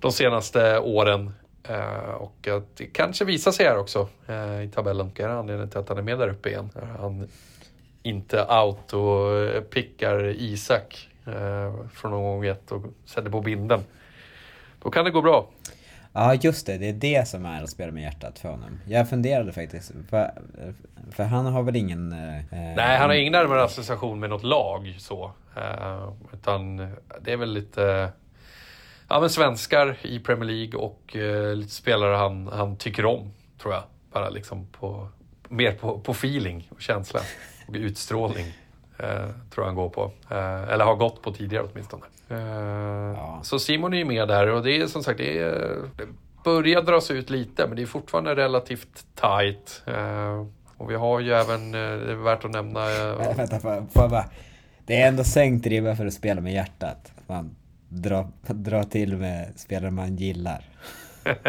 [0.00, 1.34] de senaste åren.
[1.68, 5.10] Eh, och att det kanske visar sig här också eh, i tabellen.
[5.14, 6.70] Det är anledningen till att han är med där uppe igen.
[6.98, 7.28] Han
[8.02, 13.80] inte auto-pickar eh, Isak eh, från omgång ett och sätter på binden.
[14.82, 15.48] Då kan det gå bra.
[16.12, 16.78] Ja, just det.
[16.78, 18.80] Det är det som är att spela med hjärtat för honom.
[18.86, 19.92] Jag funderade faktiskt.
[20.10, 20.30] För,
[21.10, 22.12] för han har väl ingen...
[22.12, 25.32] eh, Nej, han har ingen närmare association med något lag så.
[25.56, 26.76] Eh, utan
[27.20, 28.12] det är väl lite
[29.08, 33.32] ja, men svenskar i Premier League och eh, lite spelare han, han tycker om,
[33.62, 33.82] tror jag.
[34.12, 35.08] Bara liksom på,
[35.48, 37.20] mer på, på feeling och känsla
[37.68, 38.46] och utstrålning.
[38.98, 39.06] Eh,
[39.50, 40.10] tror jag han går på.
[40.30, 42.02] Eh, eller har gått på tidigare åtminstone.
[42.32, 46.06] Eh, Så Simon är ju med där och det är som sagt, det, är, det
[46.44, 49.82] börjar dras ut lite men det är fortfarande relativt tight.
[49.86, 53.86] Eh, och vi har ju även, eh, det är värt att nämna, Äh, vänta, får
[53.94, 54.24] jag bara...
[54.86, 57.12] Det är ändå sänkt ribba för att spela med hjärtat.
[57.26, 57.56] Man
[57.88, 60.64] drar dra till med spelare man gillar.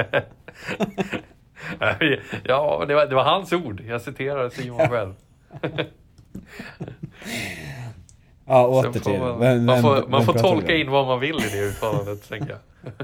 [2.43, 3.81] ja, det var, det var hans ord.
[3.87, 5.13] Jag citerar Simon själv.
[8.45, 9.19] Ja, åter till...
[9.19, 12.29] man, vem- man får, vem man får tolka in vad man vill i det uttalandet,
[12.29, 12.91] tänker jag.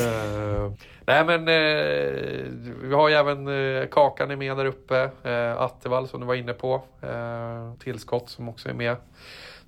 [0.00, 0.72] Eh,
[1.06, 2.44] nej men eh,
[2.82, 5.10] vi har ju även uh, Kakan är med där uppe.
[5.26, 6.74] Uh, Attevall som du var inne på.
[7.04, 8.96] Uh, tillskott som också är med.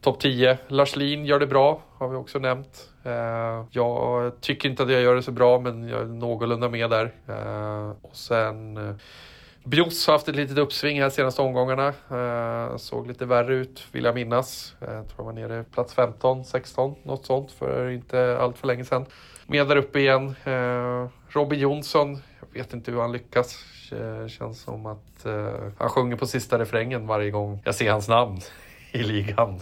[0.00, 0.58] Topp 10.
[0.68, 2.88] Lars Lin gör det bra, har vi också nämnt.
[3.70, 7.12] Jag tycker inte att jag gör det så bra, men jag är någorlunda med där.
[8.02, 8.94] Och sen uh,
[9.68, 11.88] Bjos har haft ett litet uppsving här senaste omgångarna.
[11.88, 14.74] Eh, såg lite värre ut, vill jag minnas.
[14.80, 18.66] Eh, jag tror jag var nere plats 15, 16, något sånt för inte allt för
[18.66, 19.06] länge sedan.
[19.46, 20.34] Med där uppe igen.
[20.44, 23.58] Eh, Robin Jonsson, jag vet inte hur han lyckas.
[23.92, 28.08] Eh, känns som att eh, han sjunger på sista refrängen varje gång jag ser hans
[28.08, 28.40] namn
[28.92, 29.60] i ligan.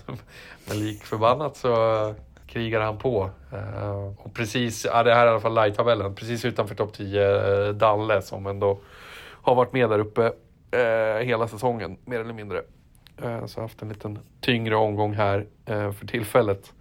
[0.69, 2.15] Men lik förbannat så
[2.47, 3.31] krigar han på.
[3.53, 7.67] Eh, och precis, ja, det här är i alla fall light-tabellen, precis utanför topp 10,
[7.67, 8.79] eh, Dalle som ändå
[9.47, 10.33] har varit med där uppe
[10.71, 12.63] eh, hela säsongen, mer eller mindre.
[13.23, 16.73] Eh, så har haft en liten tyngre omgång här eh, för tillfället.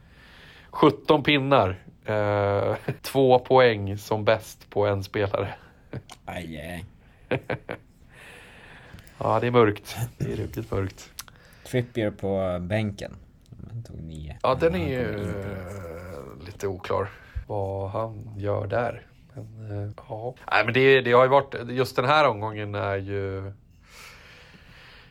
[0.70, 5.55] 17 pinnar, eh, två poäng som bäst på en spelare.
[6.26, 6.86] Aj, aj.
[9.18, 9.97] Ja, det är mörkt.
[10.18, 11.09] Det är ruggigt mörkt.
[11.63, 13.16] Trippier på bänken.
[13.70, 14.38] Han tog nio.
[14.43, 17.09] Ja, den är ju eh, lite oklar
[17.47, 19.01] vad han gör där.
[19.36, 20.36] Men, eh, ja.
[20.52, 23.52] Nej, men det, det har ju varit, just den här omgången är ju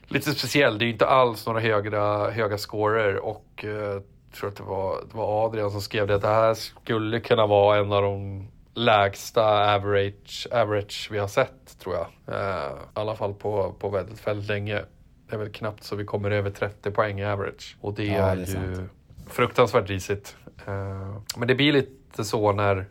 [0.07, 0.79] lite speciell.
[0.79, 4.03] Det är ju inte alls några höga, höga scorer och eh, jag
[4.41, 7.47] tror att det var, det var Adrian som skrev det att det här skulle kunna
[7.47, 12.07] vara en av de lägsta average, average vi har sett tror jag.
[12.35, 14.83] Eh, I alla fall på, på väldigt, väldigt länge.
[15.29, 17.77] Det är väl knappt så vi kommer över 30 poäng i average.
[17.81, 18.91] Och det Ja, är, det är ju sant.
[19.29, 20.37] fruktansvärt risigt.
[20.67, 22.87] Eh, men det blir lite så när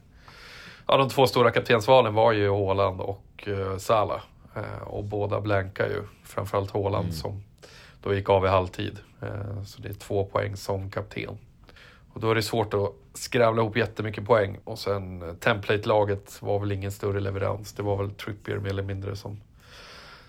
[0.88, 4.22] Ja, de två stora kaptensvalen var ju Haaland och uh, Salah.
[4.56, 6.04] Eh, och båda blankar ju.
[6.24, 7.16] Framförallt Haaland Mm.
[7.16, 7.44] som
[8.02, 9.00] då gick av i halvtid.
[9.22, 11.38] Eh, så det är två poäng som kapten.
[12.14, 14.58] Och då är det svårt att skravla ihop jättemycket poäng.
[14.64, 17.74] Och sen eh, template-laget var väl ingen större leverans.
[17.74, 19.42] Det var väl Trippier mer eller mindre som,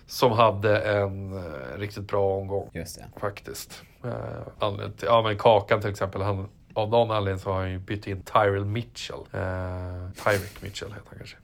[0.07, 3.19] som hade en eh, riktigt bra omgång Just det.
[3.19, 3.83] faktiskt.
[4.03, 4.11] Eh,
[5.01, 8.21] ja men Kakan till exempel, han, av någon anledning så har han ju bytt in
[8.21, 9.19] Tyrell Mitchell.
[9.31, 11.37] Eh, Tyreek Mitchell heter han kanske.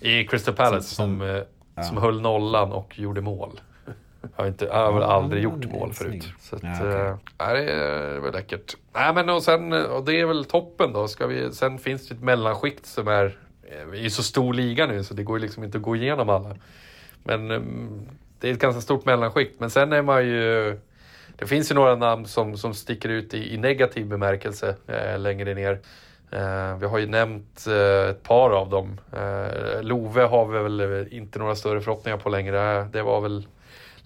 [0.00, 1.82] I Crystal Palace som, Som- som, ja.
[1.82, 3.60] som höll nollan och gjorde mål.
[4.34, 6.32] Har, inte, har väl aldrig han gjort mål förut.
[6.40, 8.76] Så att, Ja, eh, nej, det är väl läckert.
[8.94, 11.08] Nej men och sen, och det är väl toppen då.
[11.08, 13.24] Ska vi, sen finns det ett mellanskikt som är,
[13.62, 15.82] eh, vi är ju så stor liga nu så det går ju liksom inte att
[15.84, 16.56] gå igenom alla.
[17.24, 18.08] Men mm,
[18.40, 19.60] det är ett ganska stort mellanskikt.
[19.60, 20.78] Men sen är man ju...
[21.42, 25.54] Det finns ju några namn som, som sticker ut i, i negativ bemärkelse eh, längre
[25.54, 25.80] ner.
[26.30, 29.00] Eh, vi har ju nämnt eh, ett par av dem.
[29.12, 32.78] Eh, Love har vi väl eh, inte några större förhoppningar på längre.
[32.78, 33.46] Eh, det var väl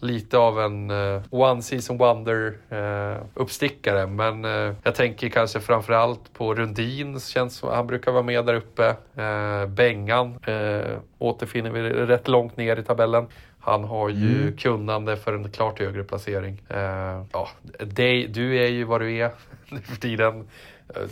[0.01, 4.07] lite av en eh, one season wonder eh, uppstickare.
[4.07, 7.21] Men eh, jag tänker kanske framförallt på Rundin.
[7.21, 8.97] Känns som, han brukar vara med där uppe.
[9.17, 13.27] Eh, Bengan eh, återfinner vi rätt långt ner i tabellen.
[13.67, 14.57] Han har ju Mm.
[14.57, 16.63] kunnande för en klart högre placering.
[16.69, 17.49] Eh, ja,
[17.87, 19.31] det, du är ju vad du är
[19.69, 20.49] nu för tiden.
[20.95, 21.03] Eh,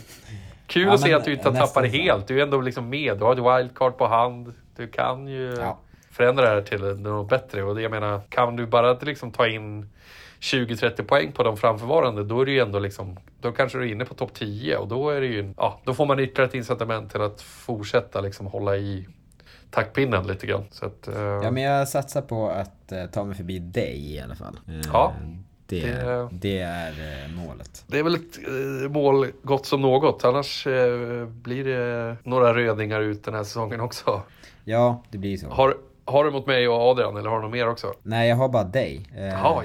[0.66, 2.26] kul Ja, att se att du inte har tappat det helt.
[2.28, 3.18] Du är ändå liksom med.
[3.18, 4.54] Du har ett wildcard på hand.
[4.76, 5.78] Du kan ju Ja.
[6.10, 7.62] förändra det här till något bättre.
[7.62, 9.88] Och det jag menar, kan du bara liksom ta in
[10.40, 13.92] 20-30 poäng på de framförvarande, då är det ju ändå liksom, då kanske du är
[13.92, 16.54] inne på topp 10 och då är det ju, ja, då får man ytterligare ett
[16.54, 19.06] incitament till att fortsätta liksom hålla i
[19.74, 20.64] taktpinnen lite grann.
[20.70, 24.20] Så att, eh, Ja men jag satsar på att eh, ta mig förbi dig i
[24.20, 24.58] alla fall.
[24.92, 25.12] Ja,
[25.66, 27.84] Det, det- det är eh, målet.
[27.86, 28.38] Det är väl ett
[28.84, 33.80] eh, mål gott som något, annars eh, blir det några rödingar ut den här säsongen
[33.80, 34.22] också.
[34.64, 35.48] Ja, det blir så.
[35.48, 37.94] Har, har du mot mig och Adrian eller har du något mer också?
[38.02, 39.06] Nej, jag har bara dig.
[39.16, 39.64] Jaha.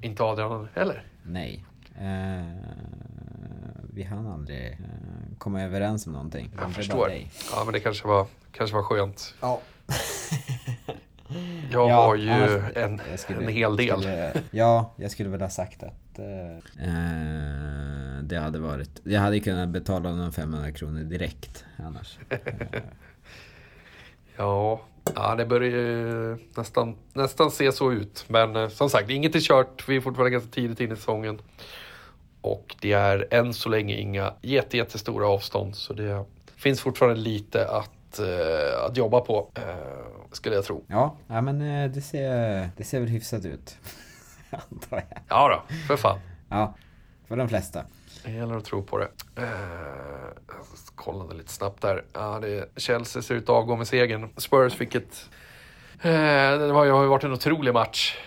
[0.00, 1.04] Inte Adrian heller?
[1.22, 1.64] Nej.
[2.00, 2.46] Eh,
[3.94, 4.78] vi hann aldrig
[5.38, 6.50] komma överens om någonting.
[6.60, 7.12] Jag förstår.
[7.54, 9.34] Ja, men det kanske var, kanske var skönt.
[9.40, 9.60] Ja.
[11.72, 13.98] Jag Ja, har ju annars- en, Jag skulle- en hel del.
[14.00, 16.56] Skulle, ja, jag skulle väl ha sagt att eh,
[16.88, 19.00] eh, det hade varit...
[19.04, 22.18] Jag hade kunnat betala de 500 kronor direkt annars.
[24.36, 24.80] Ja,
[25.14, 28.24] ja, det börjar ju nästan, nästan se så ut.
[28.28, 29.88] Men eh, som sagt, inget är kört.
[29.88, 31.38] Vi är fortfarande ganska tidigt in i säsongen.
[32.40, 35.76] Och det är än så länge inga jätte, jättestora avstånd.
[35.76, 36.24] Så det
[36.56, 40.84] finns fortfarande lite att, eh, att jobba på, eh, skulle jag tro.
[40.86, 43.76] Ja, ja men eh, det ser, det ser väl hyfsat ut.
[44.70, 45.20] Antar jag.
[45.28, 46.18] Ja då, för fan.
[46.48, 46.74] Ja,
[47.28, 47.84] för de flesta.
[48.24, 49.08] Det gäller att tro på det.
[49.36, 49.44] Eh,
[50.46, 50.56] jag
[50.94, 52.04] kollade lite snabbt där.
[52.12, 54.28] Ja, det, Chelsea ser ut att avgå med segern.
[54.36, 55.30] Spurs fick ett...
[56.02, 58.18] Eh, det har ju varit en otrolig match.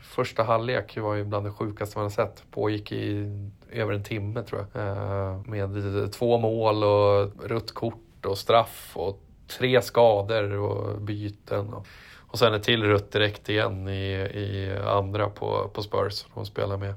[0.00, 2.44] Första halvlek var ju bland det sjukaste man har sett.
[2.50, 3.30] Pågick i
[3.72, 4.82] över en timme tror jag.
[4.82, 11.74] Eh, med två mål och rött kort och straff och tre skador och byten.
[11.74, 11.86] Och,
[12.18, 16.26] och sen ett till rött direkt igen i, i andra på, på Spurs.
[16.34, 16.94] De spelar med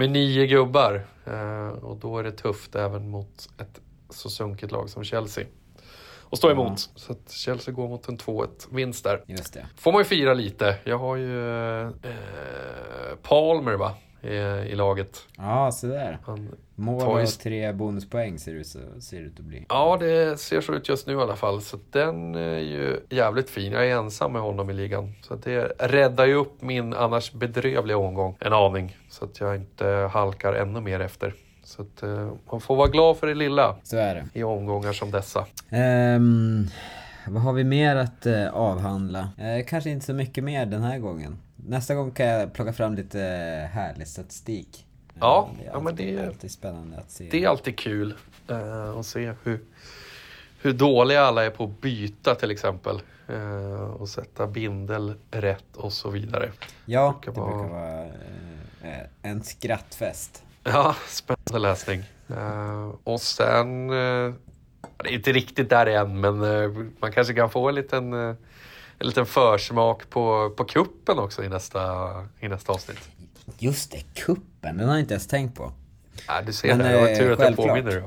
[0.00, 1.06] med nio gubbar.
[1.24, 5.44] Eh, och då är det tufft även mot ett så sunkigt lag som Chelsea.
[6.20, 6.72] Och stå emot.
[6.94, 7.00] Ja.
[7.00, 9.24] Så att Chelsea går mot en 2-1 vinst där.
[9.26, 9.66] Just det.
[9.76, 10.76] Får man ju fira lite.
[10.84, 11.50] Jag har ju
[11.82, 11.90] eh,
[13.22, 13.94] Palmer va?
[14.22, 14.34] I,
[14.72, 15.18] I laget.
[15.36, 16.18] Ja, så där.
[16.26, 19.66] Han, Mål och tre bonuspoäng ser det, så, ser det ut att bli.
[19.68, 21.62] ja, det ser så ut just nu i alla fall.
[21.62, 23.72] Så den är ju jävligt fin.
[23.72, 25.12] Jag är ensam med honom i ligan.
[25.22, 28.96] Så det räddar ju upp min annars bedrövliga omgång en aning.
[29.10, 31.34] Så att jag inte halkar ännu mer efter.
[31.64, 34.24] Så att, eh, man får vara glad för det lilla Så är det.
[34.32, 35.46] i omgångar som dessa.
[35.70, 36.66] Ehm,
[37.28, 39.28] vad har vi mer att eh, avhandla?
[39.38, 41.38] Eh, kanske inte så mycket mer den här gången.
[41.66, 44.86] Nästa gång kan jag plocka fram lite eh, härlig statistik.
[45.20, 47.28] Ja, Eh, ja, men det är- alltid spännande att se.
[47.30, 48.14] Det är alltid kul
[48.48, 49.60] eh, att se hur,
[50.62, 53.00] hur dåliga alla är på att byta till exempel.
[53.28, 56.50] Eh, och sätta bindel rätt och så vidare.
[56.84, 58.04] ja, det brukar brukar vara-
[58.82, 60.42] eh, en skrattfest.
[60.64, 62.02] Ja, spännande läsning.
[63.04, 63.94] Och sen, det
[65.04, 66.38] är inte riktigt där än, men
[67.00, 68.36] man kanske kan få en liten,
[69.00, 73.10] en liten försmak på, på kuppen också i nästa, i nästa avsnitt.
[73.58, 75.72] Just det, kuppen, den har jag inte ens tänkt på.
[76.26, 78.02] Ja, du ser Men, det, det var eh, tur att jag påminner dig.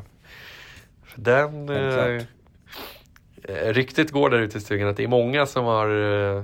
[1.16, 1.70] Den...
[1.70, 2.24] Eh,
[3.44, 5.88] eh, ryktet går där ute i stugan att det är många som har
[6.36, 6.44] eh,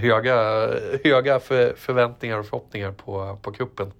[0.00, 0.36] höga,
[1.04, 3.92] höga för, förväntningar och förhoppningar på, på kuppen.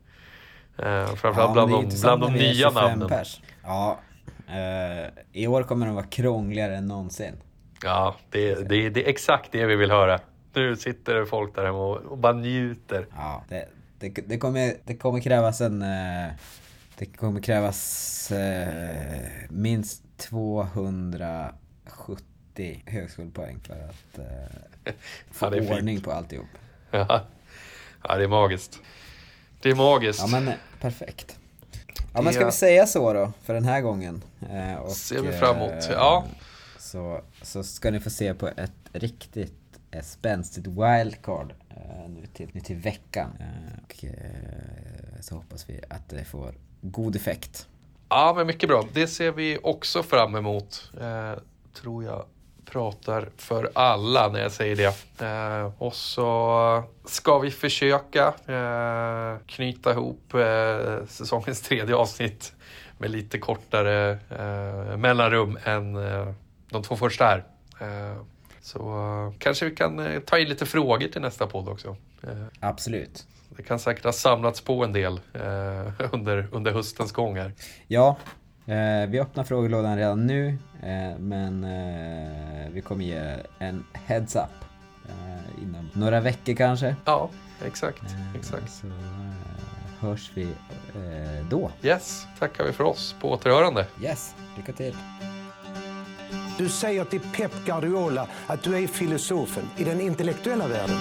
[0.78, 3.08] Eh, framförallt Ja, bland, de, bland de nya 25 namnen.
[3.08, 3.40] Pers.
[3.62, 3.98] Ja,
[4.48, 7.34] eh, i år kommer de vara krångligare än någonsin.
[7.82, 10.20] Ja, det, det, det är exakt det vi vill höra.
[10.54, 13.06] Nu sitter folk där hemma och, och bara njuter.
[13.16, 13.68] Ja, det,
[13.98, 15.82] det, det, kommer, det kommer krävas en...
[15.82, 16.28] eh,
[16.98, 18.68] Det kommer krävas eh,
[19.48, 24.24] minst 270 högskolepoäng för att eh,
[25.30, 25.70] få Ja, är fint.
[25.72, 26.46] ordning på alltihop.
[26.90, 27.20] Ja.
[28.08, 28.78] ja, det är magiskt.
[29.62, 30.20] Det är magiskt.
[30.20, 31.38] Ja men eh, perfekt.
[32.14, 34.22] Ja men ska vi säga så då för den här gången?
[34.52, 35.70] Eh, och, Ser vi fram emot.
[35.70, 36.24] eh, Ja.
[36.94, 42.48] Så, så ska ni få se på ett riktigt eh, spänstigt wildcard eh, nu, till,
[42.52, 43.30] nu till veckan.
[43.40, 47.68] Eh, och eh, så hoppas vi att det får god effekt.
[48.08, 48.84] Ja, men mycket bra.
[48.92, 50.92] Det ser vi också fram emot.
[51.00, 51.32] Eh,
[51.72, 52.24] tror jag
[52.64, 55.22] pratar för alla när jag säger det.
[55.26, 62.52] Eh, och så ska vi försöka eh, knyta ihop eh, säsongens tredje avsnitt
[62.98, 66.28] med lite kortare eh, mellanrum än eh,
[66.74, 67.44] de två första här.
[67.80, 68.22] Eh,
[68.60, 71.96] så eh, kanske vi kan eh, ta in lite frågor till nästa podd också.
[72.60, 73.26] Absolut.
[73.56, 75.20] det kan säkert ha samlats på en del
[76.12, 77.52] under, under höstens gång här.
[77.86, 78.16] Ja,
[79.08, 80.58] vi öppnar frågelådan redan nu
[81.18, 81.66] men
[82.72, 84.42] vi kommer ge en heads up
[85.08, 86.96] eh, inom några veckor kanske.
[87.04, 87.30] Ja,
[87.66, 88.02] exakt.
[88.38, 88.72] Exakt.
[88.72, 88.86] Så
[90.00, 90.48] hörs vi
[91.50, 91.70] då.
[91.82, 93.14] Yes, tackar vi för oss.
[93.20, 93.86] På återhörande.
[94.02, 94.94] Yes, lycka till.
[96.58, 100.96] Du säger till Pep Guardiola att du är filosofen i den intellektuella världen.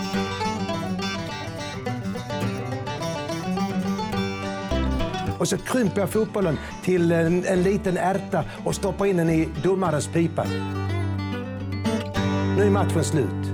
[5.39, 9.49] Och så krymper jag fotbollen till en, en liten ärta och stoppar in den i
[9.63, 10.43] domarens pipa.
[12.57, 13.52] Nu är matchen slut.